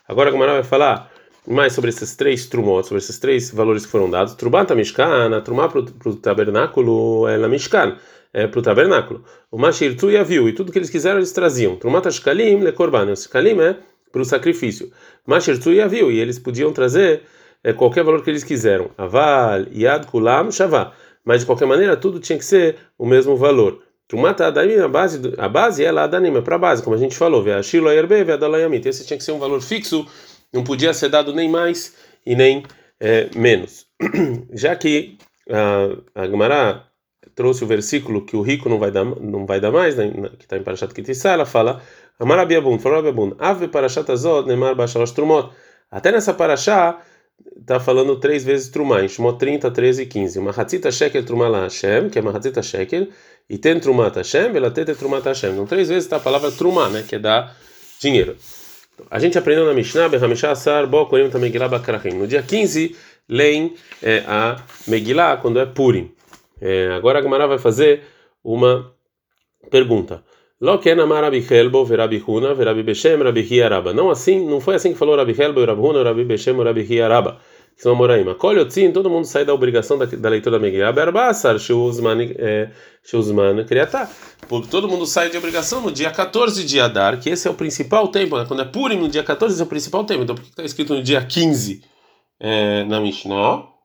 Agora 0.06 0.30
a 0.30 0.32
Gamara 0.32 0.54
vai 0.54 0.64
falar 0.64 1.10
mais 1.48 1.72
sobre 1.72 1.92
esses 1.92 2.14
três 2.14 2.46
trumot, 2.46 2.86
sobre 2.86 3.02
esses 3.02 3.18
três 3.20 3.52
valores 3.52 3.86
que 3.86 3.92
foram 3.92 4.10
dados. 4.10 4.34
Trumata 4.34 4.76
mishkan, 4.76 5.34
a 5.34 5.40
trumá 5.40 5.70
para 5.70 5.80
o 5.80 6.16
tabernáculo 6.16 7.26
é 7.26 7.38
na 7.38 7.48
mishkan, 7.48 7.96
é 8.34 8.48
para 8.48 8.60
o 8.60 8.62
tabernáculo. 8.62 9.24
O 9.52 9.58
mashirtu 9.58 10.12
e 10.12 10.24
viu, 10.24 10.48
e 10.48 10.54
tudo 10.54 10.72
que 10.72 10.78
eles 10.78 10.90
quiseram 10.90 11.18
eles 11.18 11.32
traziam. 11.32 11.76
Trumata 11.76 12.12
shkalim 12.12 12.60
le 12.60 12.72
korban, 12.72 13.12
o 13.12 13.16
shkalim 13.16 13.60
é 13.60 13.78
para 14.12 14.22
o 14.22 14.26
sacrifício. 14.26 14.92
Mashirtu 15.26 15.72
e 15.72 15.88
viu, 15.88 16.12
e 16.12 16.20
eles 16.20 16.40
podiam 16.40 16.72
trazer 16.72 17.24
é, 17.64 17.74
qualquer 17.74 18.04
valor 18.04 18.24
que 18.24 18.30
eles 18.30 18.44
quiseram. 18.44 18.92
Aval, 18.98 19.66
Yad, 19.74 20.08
Kulam, 20.08 20.52
Shavá. 20.52 20.94
Mas 21.24 21.42
de 21.42 21.46
qualquer 21.46 21.66
maneira, 21.66 21.98
tudo 21.98 22.20
tinha 22.20 22.38
que 22.38 22.46
ser 22.46 22.78
o 22.98 23.06
mesmo 23.06 23.36
valor. 23.36 23.84
Trumata 24.08 24.48
Adanim, 24.48 24.80
a 24.80 24.88
base, 24.88 25.34
a 25.38 25.50
base 25.50 25.84
é 25.84 25.92
lá 25.92 26.04
Adanim, 26.04 26.36
é 26.38 26.42
para 26.42 26.56
a 26.56 26.60
base, 26.60 26.82
como 26.82 26.96
a 26.96 27.00
gente 27.00 27.16
falou. 27.18 27.44
Veashilo 27.44 27.90
Ayerbe, 27.90 28.24
Veadalayamit. 28.24 28.88
Esse 28.88 29.06
tinha 29.06 29.18
que 29.18 29.24
ser 29.24 29.34
um 29.34 29.40
valor 29.40 29.62
fixo, 29.62 30.08
não 30.54 30.64
podia 30.64 30.94
ser 30.94 31.10
dado 31.10 31.34
nem 31.34 31.50
mais 31.50 31.94
e 32.26 32.36
nem 32.36 32.64
é, 33.00 33.30
menos. 33.36 33.86
Já 34.54 34.76
que 34.76 35.18
a, 35.50 36.22
a 36.22 36.26
Gemara 36.26 36.84
trouxe 37.38 37.64
o 37.64 37.68
versículo 37.68 38.26
que 38.26 38.36
o 38.36 38.42
rico 38.42 38.68
não 38.68 38.80
vai 38.80 38.90
dar, 38.90 39.06
não 39.06 39.46
vai 39.46 39.62
dar 39.62 39.72
mais, 39.72 39.96
né, 39.96 40.12
que 40.40 40.46
está 40.46 40.58
em 40.58 40.64
Parashat 40.64 40.92
Kitissá, 40.92 41.34
ela 41.34 41.46
fala 41.46 41.84
Amarabiabun, 42.20 42.80
falou 42.80 42.98
Abiabun, 42.98 43.36
Ave 43.38 43.68
Parashat 43.68 44.12
Azot, 44.12 44.48
Neymar 44.48 44.76
Bashalosh 44.76 45.12
Trumot. 45.12 45.52
Até 45.92 46.12
nessa 46.12 46.34
Parashá, 46.34 47.00
está 47.56 47.80
falando 47.80 48.20
três 48.20 48.44
vezes 48.44 48.70
Trumá, 48.70 49.04
em 49.04 49.08
Shmot 49.08 49.38
30, 49.38 49.70
13 49.70 50.02
e 50.02 50.06
15. 50.08 50.40
Mahatzita 50.40 50.92
Shekel 50.92 51.24
Trumá 51.24 51.48
La 51.48 51.62
Hashem, 51.66 52.10
que 52.10 52.18
é 52.18 52.22
Mahatzita 52.24 52.64
Shekel, 52.64 53.10
e 53.48 53.60
tem 53.60 53.80
Trumá 53.80 54.10
Hashem, 54.10 54.58
ela 54.58 54.72
tem 54.72 54.84
Trumá 54.86 55.20
Hashem. 55.20 55.52
Então, 55.52 55.68
três 55.68 55.90
vezes 55.90 56.06
está 56.06 56.18
a 56.18 56.20
palavra 56.20 56.52
Trumá, 56.52 56.90
né, 56.90 57.06
que 57.08 57.16
é 57.16 57.20
dar 57.20 57.56
dinheiro. 58.02 58.36
A 59.12 59.20
gente 59.20 59.38
aprendeu 59.38 59.64
na 59.64 59.76
Mishnah, 59.76 60.10
Behamisha 60.10 60.50
Asar, 60.50 60.88
Bo 60.88 61.06
Korim 61.06 61.30
Megillah 61.30 61.70
Bakrachim. 61.70 62.16
No 62.16 62.26
dia 62.26 62.42
15, 62.42 62.96
leem 63.30 63.76
é, 64.02 64.24
a 64.26 64.58
Megillah 64.88 65.38
quando 65.38 65.60
é 65.60 65.68
Purim. 65.68 66.17
É, 66.62 66.90
agora 66.94 67.20
a 67.20 67.22
Gemara 67.22 67.48
vai 67.48 67.58
fazer 67.58 68.04
uma 68.44 68.92
pergunta. 69.70 70.24
Lo 70.60 70.80
ken 70.80 71.00
amar 71.00 71.24
Rabi 71.24 71.46
Helbo, 71.48 71.86
Verabi 71.86 72.24
Huna, 72.26 72.56
Verabi 72.56 72.82
Beshem, 72.82 73.22
Rabi. 73.22 73.94
Não 73.94 74.10
assim, 74.10 74.44
não 74.44 74.60
foi 74.60 74.76
assim 74.76 74.92
que 74.92 74.98
falou 74.98 75.16
Rabi 75.16 75.36
Helbo, 75.40 75.64
Rabi 75.64 75.82
Huna, 75.82 76.04
Rabi 76.04 76.26
Beshem, 76.26 76.56
Rabi 76.64 76.82
Hiaraba. 76.82 77.40
Que 77.78 77.84
são 77.84 77.94
Moraima. 77.94 78.34
Colhe 78.34 78.60
o 78.60 78.92
todo 78.92 79.08
mundo 79.08 79.26
sai 79.26 79.46
da 79.46 79.54
obrigação 79.54 80.00
da, 80.00 80.06
da 80.06 80.30
leitura 80.30 80.58
da 80.58 80.60
Megillah. 80.60 80.92
Berbassar, 80.92 81.60
Shuzman, 81.60 82.34
Shuzman, 83.04 83.64
Kriatá. 83.66 84.10
Porque 84.48 84.68
todo 84.68 84.90
mundo 84.90 85.06
sai 85.06 85.30
de 85.30 85.38
obrigação 85.38 85.80
no 85.82 85.92
dia 85.92 86.10
14 86.10 86.66
de 86.66 86.80
Adar, 86.80 87.20
que 87.20 87.30
esse 87.30 87.48
é 87.48 87.52
o 87.52 87.54
principal 87.54 88.08
tempo. 88.08 88.36
Né? 88.36 88.46
Quando 88.48 88.64
é 88.64 88.66
Purim, 88.66 88.98
no 88.98 89.08
dia 89.08 89.24
14, 89.24 89.54
esse 89.54 89.62
é 89.62 89.64
o 89.66 89.68
principal 89.68 90.04
tempo. 90.06 90.24
Então 90.24 90.36
por 90.36 90.42
que 90.42 90.50
está 90.50 90.64
escrito 90.64 90.96
no 90.96 91.04
dia 91.04 91.24
15 91.24 91.84
é, 92.40 92.84
na 92.86 93.00
Mishnah? 93.00 93.77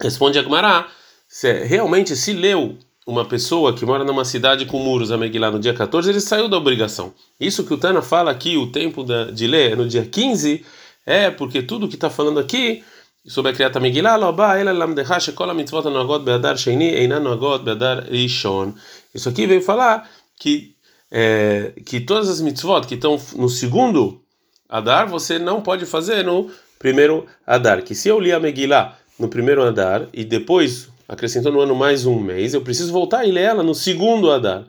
Responde 0.00 0.38
Agmará. 0.38 0.88
Se 1.28 1.52
realmente 1.64 2.14
se 2.16 2.32
leu 2.32 2.78
uma 3.06 3.24
pessoa 3.24 3.74
que 3.74 3.84
mora 3.84 4.04
numa 4.04 4.24
cidade 4.24 4.64
com 4.64 4.78
muros, 4.78 5.10
a 5.10 5.18
Megillah, 5.18 5.50
no 5.50 5.58
dia 5.58 5.74
14, 5.74 6.08
ele 6.08 6.20
saiu 6.20 6.48
da 6.48 6.56
obrigação. 6.56 7.12
Isso 7.38 7.64
que 7.64 7.74
o 7.74 7.78
Tana 7.78 8.00
fala 8.00 8.30
aqui, 8.30 8.56
o 8.56 8.72
tempo 8.72 9.04
da, 9.04 9.30
de 9.30 9.46
ler 9.46 9.72
é 9.72 9.76
no 9.76 9.86
dia 9.86 10.06
15, 10.06 10.64
é 11.04 11.30
porque 11.30 11.62
tudo 11.62 11.88
que 11.88 11.96
está 11.96 12.08
falando 12.08 12.40
aqui 12.40 12.82
sobre 13.26 13.50
a 13.50 13.54
criata 13.54 13.78
Megillah, 13.80 14.18
isso 19.14 19.28
aqui 19.28 19.46
veio 19.46 19.62
falar 19.62 20.10
que, 20.38 20.74
é, 21.10 21.72
que 21.84 22.00
todas 22.00 22.28
as 22.28 22.40
mitzvot 22.40 22.86
que 22.86 22.94
estão 22.94 23.20
no 23.36 23.48
segundo 23.48 24.20
Adar, 24.68 25.08
você 25.08 25.38
não 25.38 25.60
pode 25.60 25.86
fazer 25.86 26.24
no 26.24 26.50
primeiro 26.78 27.26
Adar. 27.46 27.82
Que 27.82 27.94
se 27.94 28.08
eu 28.08 28.18
li 28.18 28.32
a 28.32 28.40
Megillah 28.40 28.96
no 29.18 29.28
primeiro 29.28 29.62
Adar 29.62 30.08
e 30.12 30.24
depois 30.24 30.88
acrescentou 31.08 31.52
no 31.52 31.60
ano 31.60 31.74
mais 31.74 32.06
um 32.06 32.18
mês, 32.18 32.54
eu 32.54 32.62
preciso 32.62 32.92
voltar 32.92 33.24
e 33.24 33.32
ler 33.32 33.42
ela 33.42 33.62
no 33.62 33.74
segundo 33.74 34.30
Adar. 34.30 34.64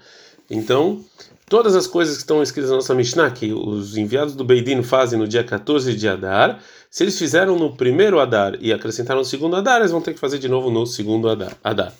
Então, 0.49 1.03
todas 1.49 1.75
as 1.75 1.87
coisas 1.87 2.15
que 2.15 2.21
estão 2.21 2.43
escritas 2.43 2.69
na 2.69 2.77
nossa 2.77 2.93
Mishnah, 2.93 3.31
que 3.31 3.53
os 3.53 3.97
enviados 3.97 4.35
do 4.35 4.43
Beidin 4.43 4.83
fazem 4.83 5.17
no 5.17 5.27
dia 5.27 5.43
14 5.43 5.95
de 5.95 6.07
Adar, 6.07 6.59
se 6.89 7.03
eles 7.03 7.17
fizeram 7.17 7.57
no 7.57 7.75
primeiro 7.75 8.19
Adar 8.19 8.57
e 8.59 8.71
acrescentaram 8.71 9.21
no 9.21 9.25
segundo 9.25 9.55
Adar, 9.55 9.79
eles 9.79 9.91
vão 9.91 10.01
ter 10.01 10.13
que 10.13 10.19
fazer 10.19 10.37
de 10.37 10.47
novo 10.47 10.69
no 10.69 10.85
segundo 10.85 11.29
Adar. 11.29 11.57
Adar. 11.63 11.93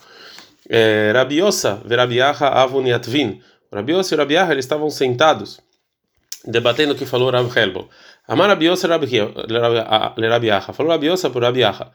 É, 0.68 1.12
Rabiosa, 1.14 1.80
Verabiaha, 1.84 2.48
Avon 2.48 2.82
e 2.86 2.92
Atvin. 2.92 3.40
Rabiosa 3.72 4.14
e 4.14 4.18
Rabiaha, 4.18 4.52
eles 4.52 4.64
estavam 4.64 4.88
sentados, 4.90 5.60
debatendo 6.44 6.92
o 6.92 6.96
que 6.96 7.06
falou 7.06 7.30
Rab 7.30 7.50
Helbo. 7.56 7.88
Amar 8.26 8.48
Rabiosa 8.48 8.88
Rabiaha. 8.88 10.72
Falou 10.72 10.92
Rabiosa 10.92 11.30
por 11.30 11.42
Rabiaha. 11.42 11.92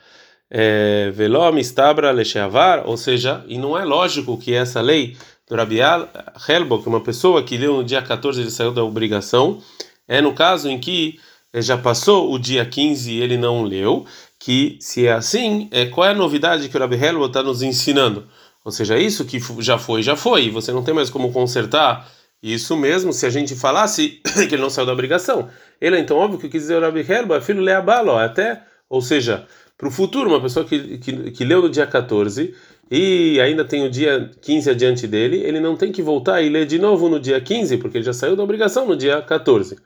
É, 0.54 1.10
Velom 1.12 1.58
estabra 1.58 2.12
lecheavar, 2.12 2.84
ou 2.86 2.98
seja, 2.98 3.42
e 3.48 3.58
não 3.58 3.78
é 3.78 3.86
lógico 3.86 4.38
que 4.38 4.54
essa 4.54 4.82
lei 4.82 5.16
do 5.48 5.56
Rabi 5.56 5.80
Helbo, 5.80 6.84
que 6.84 6.90
uma 6.90 7.00
pessoa 7.00 7.42
que 7.42 7.58
leu 7.58 7.78
no 7.78 7.84
dia 7.86 8.02
14 8.02 8.42
ele 8.42 8.52
saiu 8.52 8.74
da 8.74 8.84
obrigação, 8.84 9.62
é 10.06 10.20
no 10.20 10.34
caso 10.34 10.70
em 10.70 10.78
que 10.78 11.18
já 11.56 11.78
passou 11.78 12.34
o 12.34 12.38
dia 12.38 12.66
15 12.66 13.12
e 13.12 13.22
ele 13.22 13.38
não 13.38 13.64
leu, 13.64 14.06
que 14.38 14.78
se 14.82 15.08
é 15.08 15.14
assim, 15.14 15.70
é, 15.72 15.86
qual 15.86 16.08
é 16.08 16.12
a 16.12 16.16
novidade 16.16 16.68
que 16.68 16.76
o 16.76 16.80
Rabi 16.80 16.96
Helbo 16.96 17.26
está 17.26 17.42
nos 17.42 17.62
ensinando? 17.62 18.28
Ou 18.66 18.72
seja, 18.72 18.98
isso 18.98 19.24
que 19.24 19.40
já 19.60 19.78
foi, 19.78 20.04
já 20.04 20.16
foi, 20.16 20.50
você 20.50 20.72
não 20.74 20.84
tem 20.84 20.94
mais 20.94 21.10
como 21.10 21.32
consertar 21.32 22.12
isso 22.44 22.76
mesmo 22.76 23.14
se 23.14 23.26
a 23.26 23.30
gente 23.30 23.56
falasse 23.56 24.22
que 24.50 24.56
ele 24.56 24.62
não 24.62 24.70
saiu 24.70 24.86
da 24.86 24.94
obrigação. 24.94 25.50
Ele, 25.80 25.98
então, 26.00 26.18
óbvio 26.18 26.40
que 26.40 26.50
quis 26.50 26.64
dizer 26.64 26.78
o 26.78 26.82
Rabi 26.82 27.06
Helbo, 27.08 27.36
é 27.36 27.42
filho 27.42 27.62
leabalo, 27.62 28.18
até, 28.18 28.64
ou 28.90 29.02
seja, 29.02 29.46
para 29.82 29.88
o 29.88 29.92
futuro, 29.92 30.30
uma 30.30 30.40
pessoa 30.40 30.64
que, 30.64 31.00
que, 31.00 31.32
que 31.32 31.44
leu 31.44 31.64
no 31.64 31.70
dia 31.70 31.88
14 31.88 32.54
e 32.92 33.42
ainda 33.42 33.66
tem 33.66 33.84
o 33.84 33.90
dia 33.90 34.30
15 34.40 34.70
adiante 34.70 35.08
dele, 35.08 35.42
ele 35.44 35.60
não 35.60 35.76
tem 35.76 35.92
que 35.92 36.04
voltar 36.04 36.40
e 36.40 36.50
ler 36.50 36.68
de 36.68 36.78
novo 36.78 37.10
no 37.10 37.20
dia 37.20 37.42
15, 37.42 37.78
porque 37.78 37.98
ele 37.98 38.06
já 38.06 38.14
saiu 38.14 38.36
da 38.36 38.44
obrigação 38.44 38.86
no 38.86 38.96
dia 38.96 39.24
14. 39.24 39.80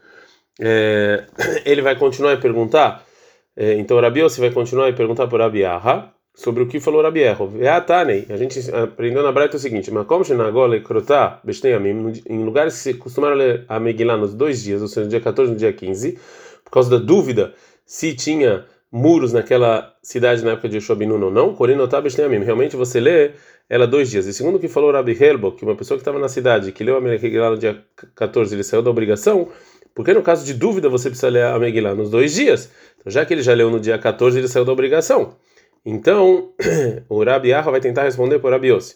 É, 0.60 1.24
ele 1.66 1.82
vai 1.82 1.96
continuar 1.96 2.34
a 2.34 2.38
perguntar, 2.38 3.06
é, 3.56 3.76
então 3.76 3.98
Rabi 4.02 4.22
você 4.22 4.42
vai 4.42 4.52
continuar 4.52 4.90
a 4.90 4.94
perguntar 4.94 5.28
para 5.28 5.46
Rabi 5.46 5.62
sobre 6.34 6.62
o 6.62 6.68
que 6.68 6.82
falou 6.82 7.02
Rabi 7.02 7.22
Erro. 7.22 7.54
A 8.30 8.36
gente 8.36 8.60
aprendeu 8.76 9.24
na 9.24 9.32
Braita 9.32 9.56
o 9.56 9.60
seguinte: 9.62 9.90
em 12.30 12.44
lugares 12.44 12.74
que 12.74 12.80
se 12.80 12.94
costumaram 12.96 13.38
ler 13.38 13.64
a 13.70 13.80
Megillah 13.80 14.18
nos 14.18 14.34
dois 14.34 14.62
dias, 14.62 14.82
ou 14.82 14.90
seja, 14.90 15.06
no 15.06 15.10
dia 15.10 15.22
14 15.22 15.52
e 15.52 15.54
no 15.54 15.58
dia 15.58 15.72
15, 15.72 16.20
por 16.66 16.72
causa 16.72 16.90
da 16.90 16.98
dúvida 16.98 17.54
se 17.86 18.14
tinha 18.14 18.66
muros 18.96 19.34
naquela 19.34 19.94
cidade 20.02 20.42
na 20.46 20.52
época 20.52 20.70
de 20.70 20.78
Yeshua 20.78 20.96
ou 20.96 21.30
não, 21.30 21.54
realmente 21.54 22.78
você 22.78 22.98
lê 22.98 23.32
ela 23.70 23.86
dois 23.86 24.10
dias. 24.10 24.26
E 24.26 24.34
segundo 24.34 24.56
o 24.56 24.60
que 24.60 24.70
falou 24.70 24.90
Rabi 24.90 25.12
Helbo, 25.22 25.52
que 25.52 25.66
uma 25.66 25.76
pessoa 25.76 25.98
que 25.98 26.02
estava 26.02 26.18
na 26.18 26.30
cidade, 26.30 26.72
que 26.72 26.82
leu 26.82 26.96
a 26.96 27.02
Megillah 27.02 27.50
no 27.50 27.58
dia 27.58 27.84
14, 28.16 28.56
ele 28.56 28.64
saiu 28.64 28.82
da 28.82 28.90
obrigação, 28.90 29.50
porque 29.94 30.14
no 30.14 30.22
caso 30.22 30.46
de 30.46 30.54
dúvida 30.54 30.88
você 30.88 31.10
precisa 31.10 31.28
ler 31.28 31.44
a 31.44 31.60
Megillah 31.60 31.94
nos 31.94 32.10
dois 32.10 32.34
dias. 32.34 32.72
Então, 32.98 33.12
já 33.12 33.26
que 33.26 33.34
ele 33.34 33.42
já 33.42 33.54
leu 33.54 33.70
no 33.70 33.82
dia 33.82 33.98
14, 33.98 34.40
ele 34.40 34.48
saiu 34.48 34.64
da 34.64 34.72
obrigação. 34.72 35.36
Então, 35.86 36.54
o 37.10 37.22
Rabi 37.22 37.52
Aha 37.52 37.70
vai 37.70 37.82
tentar 37.82 38.04
responder 38.04 38.40
por 38.40 38.52
Rabi 38.52 38.70
Yossi. 38.70 38.96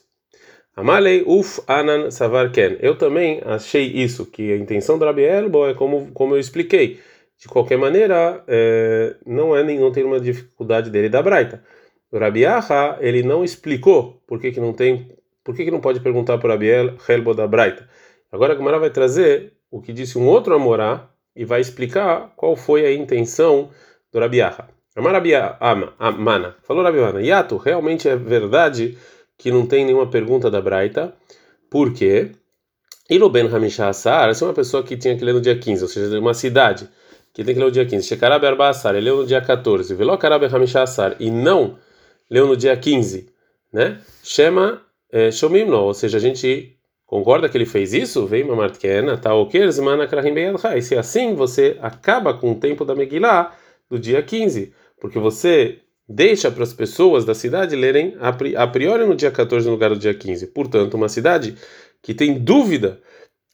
Amalei 0.77 1.23
uf 1.27 1.59
anan 1.67 2.09
savar 2.09 2.53
ken. 2.53 2.77
Eu 2.79 2.95
também 2.95 3.41
achei 3.43 3.85
isso, 3.85 4.25
que 4.25 4.53
a 4.53 4.55
intenção 4.55 4.97
do 4.97 5.03
Rabi 5.03 5.23
Elbo 5.23 5.67
é 5.67 5.73
como, 5.73 6.09
como 6.13 6.35
eu 6.35 6.39
expliquei. 6.39 6.99
De 7.39 7.47
qualquer 7.47 7.77
maneira, 7.77 8.43
é, 8.47 9.15
não 9.25 9.55
é 9.55 9.63
não 9.63 9.91
tem 9.93 10.03
uma 10.03 10.19
dificuldade 10.19 10.89
dele 10.89 11.07
da 11.07 11.23
Braita. 11.23 11.63
O 12.11 12.17
ele 12.99 13.23
não 13.23 13.43
explicou 13.43 14.21
por 14.27 14.41
que, 14.41 14.51
que 14.51 14.59
não 14.59 14.73
tem, 14.73 15.09
por 15.43 15.55
que, 15.55 15.63
que 15.63 15.71
não 15.71 15.79
pode 15.79 16.01
perguntar 16.01 16.37
para 16.37 16.53
Rabi 16.53 16.67
Elbo 17.07 17.33
da 17.33 17.47
Braita. 17.47 17.87
Agora 18.29 18.53
a 18.53 18.57
Gemara 18.57 18.77
vai 18.77 18.89
trazer 18.89 19.53
o 19.71 19.81
que 19.81 19.93
disse 19.93 20.17
um 20.17 20.27
outro 20.27 20.53
Amorá 20.53 21.09
e 21.35 21.45
vai 21.45 21.61
explicar 21.61 22.33
qual 22.35 22.55
foi 22.57 22.85
a 22.85 22.93
intenção 22.93 23.69
do 24.11 24.19
Rabi 24.19 24.41
Aha. 24.41 24.67
Amarabia 24.95 25.55
Amana. 25.61 26.57
Falou 26.63 26.83
Rabi 26.83 26.99
Mana. 26.99 27.21
Yato, 27.21 27.55
realmente 27.55 28.09
é 28.09 28.17
verdade 28.17 28.97
que 29.37 29.49
não 29.49 29.65
tem 29.65 29.85
nenhuma 29.85 30.09
pergunta 30.09 30.51
da 30.51 30.59
Braita. 30.59 31.15
Por 31.69 31.93
quê? 31.93 32.31
Iluben 33.09 33.47
Hamisha 33.47 33.87
Assar, 33.87 34.29
essa 34.29 34.43
é 34.43 34.47
uma 34.47 34.53
pessoa 34.53 34.83
que 34.83 34.97
tinha 34.97 35.17
que 35.17 35.23
ler 35.23 35.33
no 35.33 35.41
dia 35.41 35.57
15, 35.57 35.83
ou 35.83 35.87
seja, 35.87 36.19
uma 36.19 36.33
cidade 36.33 36.89
que 37.39 37.45
tem 37.45 37.53
que 37.53 37.59
ler 37.59 37.67
no 37.67 37.71
dia 37.71 37.85
15. 37.85 38.05
Shekarabe 38.05 38.45
Arba 38.45 38.69
Assar, 38.69 38.95
ele 38.95 39.05
leu 39.05 39.17
no 39.17 39.25
dia 39.25 39.39
14. 39.39 39.95
Velokarabe 39.95 40.45
Hamisha 40.45 40.83
Assar, 40.83 41.15
e 41.19 41.31
não 41.31 41.77
leu 42.29 42.45
no 42.45 42.57
dia 42.57 42.75
15, 42.75 43.29
né? 43.71 43.99
Shema 44.21 44.81
é, 45.11 45.31
Shomimno, 45.31 45.77
ou 45.77 45.93
seja, 45.93 46.17
a 46.17 46.21
gente 46.21 46.77
concorda 47.05 47.47
que 47.47 47.57
ele 47.57 47.65
fez 47.65 47.93
isso? 47.93 48.25
Vem 48.27 48.43
Mamartkena, 48.43 49.17
Taoker, 49.17 49.71
Zmana 49.71 50.05
Krahim 50.05 50.33
Beyadha. 50.33 50.77
E 50.77 50.81
se 50.81 50.97
assim 50.97 51.33
você 51.33 51.77
acaba 51.81 52.33
com 52.33 52.51
o 52.51 52.55
tempo 52.55 52.83
da 52.83 52.93
Megillah 52.93 53.55
do 53.89 53.97
dia 53.97 54.21
15 54.21 54.73
porque 54.99 55.17
você 55.17 55.79
deixa 56.07 56.51
para 56.51 56.63
as 56.63 56.73
pessoas 56.73 57.23
da 57.23 57.33
cidade 57.33 57.75
lerem 57.75 58.17
a 58.19 58.67
priori 58.67 59.05
no 59.05 59.15
dia 59.15 59.31
14 59.31 59.65
no 59.65 59.73
lugar 59.73 59.91
do 59.91 59.99
dia 59.99 60.13
15. 60.13 60.47
Portanto, 60.47 60.95
uma 60.95 61.07
cidade 61.07 61.55
que 62.01 62.13
tem 62.13 62.37
dúvida 62.37 62.99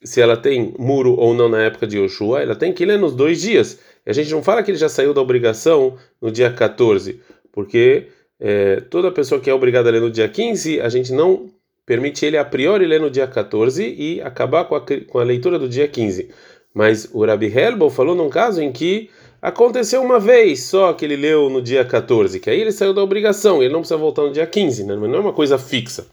se 0.05 0.21
ela 0.21 0.37
tem 0.37 0.73
muro 0.77 1.13
ou 1.13 1.33
não 1.33 1.49
na 1.49 1.63
época 1.63 1.85
de 1.87 1.97
Yoshua, 1.97 2.41
ela 2.41 2.55
tem 2.55 2.71
que 2.71 2.85
ler 2.85 2.97
nos 2.97 3.13
dois 3.13 3.41
dias. 3.41 3.79
E 4.05 4.09
a 4.09 4.13
gente 4.13 4.31
não 4.31 4.43
fala 4.43 4.63
que 4.63 4.71
ele 4.71 4.77
já 4.77 4.87
saiu 4.87 5.13
da 5.13 5.21
obrigação 5.21 5.97
no 6.21 6.31
dia 6.31 6.51
14, 6.51 7.19
porque 7.51 8.07
é, 8.39 8.81
toda 8.89 9.11
pessoa 9.11 9.41
que 9.41 9.49
é 9.49 9.53
obrigada 9.53 9.89
a 9.89 9.91
ler 9.91 10.01
no 10.01 10.11
dia 10.11 10.29
15, 10.29 10.79
a 10.79 10.89
gente 10.89 11.11
não 11.11 11.49
permite 11.85 12.25
ele 12.25 12.37
a 12.37 12.45
priori 12.45 12.85
ler 12.85 13.01
no 13.01 13.09
dia 13.09 13.27
14 13.27 13.83
e 13.83 14.21
acabar 14.21 14.65
com 14.65 14.75
a, 14.75 14.81
com 14.81 15.19
a 15.19 15.23
leitura 15.23 15.59
do 15.59 15.67
dia 15.67 15.87
15. 15.87 16.29
Mas 16.73 17.09
o 17.13 17.25
Rabi 17.25 17.47
Helbo 17.47 17.89
falou 17.89 18.15
num 18.15 18.29
caso 18.29 18.61
em 18.61 18.71
que 18.71 19.09
Aconteceu 19.45 20.01
uma 20.01 20.19
vez 20.19 20.63
só 20.63 20.91
que 20.91 21.05
ele 21.05 21.15
leu 21.15 21.51
no 21.51 21.61
dia 21.61 21.85
14, 21.85 22.39
que 22.39 22.49
aí 22.49 22.59
ele 22.59 22.71
saiu 22.71 22.95
da 22.95 23.03
obrigação, 23.03 23.61
ele 23.61 23.71
não 23.71 23.81
precisa 23.81 23.95
voltar 23.95 24.23
no 24.23 24.31
dia 24.31 24.47
15, 24.47 24.83
né? 24.85 24.95
não 24.95 25.13
é 25.13 25.19
uma 25.19 25.33
coisa 25.33 25.59
fixa. 25.59 26.07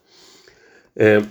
É, 0.95 1.23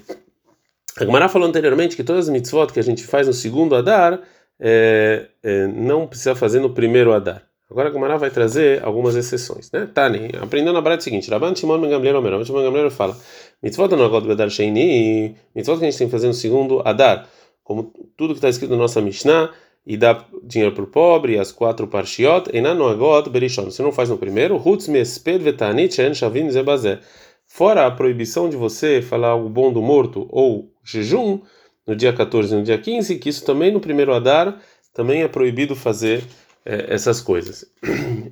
a 0.98 1.06
Gemara 1.06 1.30
falou 1.30 1.48
anteriormente 1.48 1.96
que 1.96 2.04
todas 2.04 2.28
as 2.28 2.34
mitzvot 2.34 2.68
que 2.68 2.80
a 2.80 2.84
gente 2.84 3.04
faz 3.04 3.28
no 3.28 3.34
segundo 3.34 3.76
Adar 3.76 4.22
é, 4.60 5.28
é, 5.42 5.68
não 5.68 6.06
precisa 6.06 6.36
fazer 6.36 6.60
no 6.60 6.70
primeiro 6.70 7.14
Adar. 7.14 7.44
Agora 7.70 7.90
a 7.90 7.92
Gemara 7.92 8.18
vai 8.18 8.30
trazer 8.30 8.84
algumas 8.84 9.16
exceções, 9.16 9.72
né? 9.72 9.88
Tani, 9.94 10.30
aprendendo 10.42 10.78
a 10.78 10.96
o 10.96 11.02
seguinte: 11.02 11.32
Rabban 11.32 11.56
Shimon 11.56 11.80
Ben 11.80 11.90
Gamliel 11.90 12.18
Omer, 12.18 12.32
Rabban 12.32 12.46
Shimon 12.46 12.64
Ben 12.64 12.66
Gamliel 12.66 12.92
fala: 12.92 13.18
Mitzvot 13.64 13.96
no 13.96 14.04
Agod 14.04 14.28
Bedar 14.28 14.50
Sheini, 14.50 15.38
mitzvot 15.56 15.80
que 15.80 15.86
a 15.86 15.90
gente 15.90 15.98
tem 15.98 16.08
que 16.08 16.12
fazer 16.12 16.28
no 16.28 16.34
segundo 16.34 16.82
Adar, 16.84 17.30
como 17.64 17.94
tudo 18.18 18.34
que 18.34 18.40
está 18.40 18.50
escrito 18.50 18.72
na 18.72 18.78
nossa 18.78 19.00
Mishnah 19.02 19.52
e 19.86 19.96
dá 19.96 20.26
dinheiro 20.44 20.76
para 20.76 20.84
o 20.84 20.88
pobre, 20.88 21.40
as 21.40 21.52
quatro 21.52 21.88
parshiot, 21.88 22.50
enanoagot 22.54 23.30
berishon. 23.30 23.66
Você 23.66 23.82
não 23.82 23.92
faz 23.92 24.10
no 24.10 24.18
primeiro, 24.18 24.58
hutz 24.58 24.88
mesped 24.88 25.42
vetanit 25.42 25.96
shen 25.96 26.14
shavin 26.14 26.52
zebazé. 26.52 27.00
Fora 27.48 27.86
a 27.86 27.92
proibição 27.92 28.50
de 28.50 28.56
você 28.56 29.02
falar 29.02 29.36
o 29.36 29.50
bom 29.50 29.74
do 29.74 29.82
morto 29.82 30.28
ou 30.30 30.71
jejum, 30.84 31.42
no 31.86 31.96
dia 31.96 32.14
14 32.14 32.54
e 32.54 32.58
no 32.58 32.64
dia 32.64 32.78
15, 32.78 33.18
que 33.18 33.30
isso 33.30 33.46
também 33.46 33.72
no 33.72 33.80
primeiro 33.80 34.14
Adar, 34.14 34.60
também 34.94 35.24
é 35.24 35.28
proibido 35.28 35.76
fazer 35.76 36.24
é, 36.66 36.94
essas 36.94 37.22
coisas. 37.22 37.66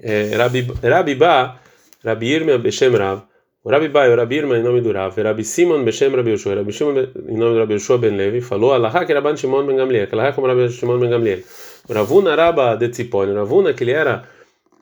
É, 0.02 0.36
Rabi, 0.38 0.68
Rabi 0.84 1.16
Ba, 1.16 1.60
Rabi 2.04 2.28
Irmia 2.28 2.58
Beshem 2.58 2.96
Rav, 2.96 3.24
o 3.64 3.70
Rabi 3.70 3.90
Bai, 3.90 4.12
o 4.12 4.16
Rabi 4.16 4.38
Irma, 4.38 4.58
em 4.58 4.64
nome 4.64 4.82
do 4.82 4.92
Rav, 4.92 5.14
Rabi 5.22 5.44
Simon 5.44 5.84
Beshem 5.84 6.16
Rabi 6.16 6.32
Yoshua, 6.32 6.56
Rabi 6.56 6.72
Shimon, 6.72 6.92
em 7.28 7.38
nome 7.38 7.54
do 7.54 7.60
Rabi 7.60 7.74
Yoshua 7.74 7.98
ben 7.98 8.16
Levi, 8.16 8.42
falou 8.42 8.74
Alaha 8.74 9.06
que 9.06 9.14
Rabban 9.14 9.36
Shimon 9.36 9.66
ben 9.66 9.76
Gamliel, 9.76 10.08
que 10.08 10.16
Alaha 10.16 10.34
como 10.34 10.48
Rabi 10.48 10.70
Shimon 10.70 11.00
ben 11.00 11.10
Gamliel. 11.10 11.44
Ravuna 11.90 12.36
Raba 12.36 12.76
de 12.76 12.90
Tzipori, 12.90 13.34
Ravuna, 13.34 13.74
que 13.74 13.84
ele 13.84 13.92
era 13.92 14.24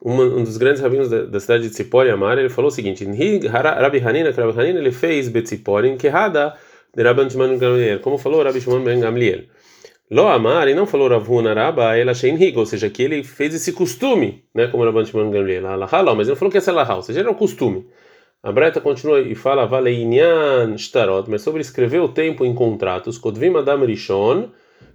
um, 0.01 0.43
dos 0.43 0.57
grandes 0.57 0.81
rabinos 0.81 1.09
da, 1.09 1.23
da 1.23 1.39
cidade 1.39 1.63
de 1.63 1.69
Tzipori, 1.69 2.09
Amar, 2.09 2.37
ele 2.37 2.49
falou 2.49 2.69
o 2.69 2.71
seguinte, 2.71 3.03
Rabi 3.47 3.99
Hanina, 3.99 4.31
que 4.31 4.39
Rabi 4.39 4.59
Hanina, 4.59 4.79
ele 4.79 4.91
fez 4.91 5.29
Betziporin, 5.29 5.97
que 5.97 6.07
Hada 6.07 6.55
Rabban 7.03 7.29
Shimon 7.29 7.49
ben 7.49 7.57
Gamliel, 7.57 7.99
como 7.99 8.17
falou 8.17 8.43
Rabi 8.43 8.59
Shimon 8.59 8.83
ben 8.83 8.99
Gamliel. 8.99 9.45
Lo 10.09 10.27
Amar, 10.27 10.67
e 10.67 10.73
não 10.73 10.85
falou 10.85 11.09
Ravuna 11.09 11.53
Raba, 11.53 11.97
ela 11.97 12.13
Shein 12.13 12.41
Higo, 12.41 12.61
ou 12.61 12.65
seja, 12.65 12.89
que 12.89 13.03
ele 13.03 13.23
fez 13.23 13.53
esse 13.53 13.73
costume, 13.73 14.45
né, 14.55 14.67
como 14.67 14.85
Rabban 14.85 15.05
Shimon 15.05 15.29
ben 15.29 15.41
Gamliel, 15.41 15.67
Alaha, 15.67 16.15
mas 16.15 16.27
ele 16.27 16.37
falou 16.37 16.51
que 16.51 16.57
essa 16.57 16.71
é 16.71 16.73
Alaha, 16.73 16.95
ou 16.95 17.01
seja, 17.01 17.19
era 17.19 17.31
um 17.31 17.33
costume. 17.33 17.85
A 18.41 18.51
Breta 18.51 18.79
continua 18.79 19.19
e 19.19 19.35
fala 19.35 19.65
Valeinian 19.65 20.77
Shtarot, 20.77 21.29
mas 21.29 21.41
sobre 21.41 21.61
escrever 21.61 21.99
o 21.99 22.07
tempo 22.07 22.45
em 22.45 22.53
contratos, 22.53 23.17
Kodvim 23.17 23.57
Adam 23.57 23.83
Rishon, 23.83 24.49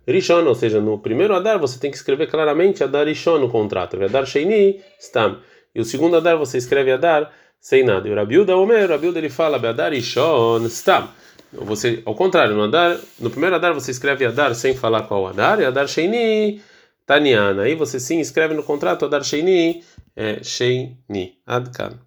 Rishon, 0.07 0.47
ou 0.47 0.55
seja, 0.55 0.81
no 0.81 0.99
primeiro 0.99 1.35
Adar 1.35 1.59
você 1.59 1.79
tem 1.79 1.91
que 1.91 1.97
escrever 1.97 2.29
claramente 2.29 2.83
Adar 2.83 3.07
Rishon 3.07 3.39
no 3.39 3.49
contrato, 3.49 4.03
Adar 4.03 4.27
Sheini 4.27 4.81
Stam. 4.99 5.39
E 5.75 5.81
o 5.81 5.85
segundo 5.85 6.17
Adar 6.17 6.37
você 6.37 6.59
escreve 6.59 6.91
Adar 6.91 7.33
sem 7.61 7.85
nada. 7.85 8.09
E 8.09 8.13
o 8.13 8.15
Rabiuda 8.15 8.57
Omer, 8.57 8.87
o 8.87 8.93
Rabiuda 8.93 9.19
ele 9.19 9.31
fala 9.31 9.57
Adar 9.57 9.93
Rishon 9.93 10.67
Stam. 10.67 11.09
Você, 11.53 12.03
ao 12.07 12.15
contrário, 12.15 12.55
no, 12.55 12.63
Adar, 12.63 12.99
no 13.21 13.31
primeiro 13.31 13.55
Adar 13.55 13.75
você 13.75 13.91
escreve 13.91 14.25
Adar 14.25 14.55
sem 14.55 14.75
falar 14.75 15.03
qual 15.03 15.27
Adar, 15.27 15.61
e 15.61 15.65
Adar 15.65 15.87
Sheini 15.87 16.63
Taniana. 17.07 17.63
Aí 17.63 17.75
você 17.75 18.01
sim 18.01 18.21
escreve 18.21 18.55
no 18.55 18.63
contrato 18.63 19.05
Adar 19.05 19.23
Sheini 19.23 19.85
é, 20.17 20.43
Sheini. 20.43 21.39
Adkan. 21.47 21.99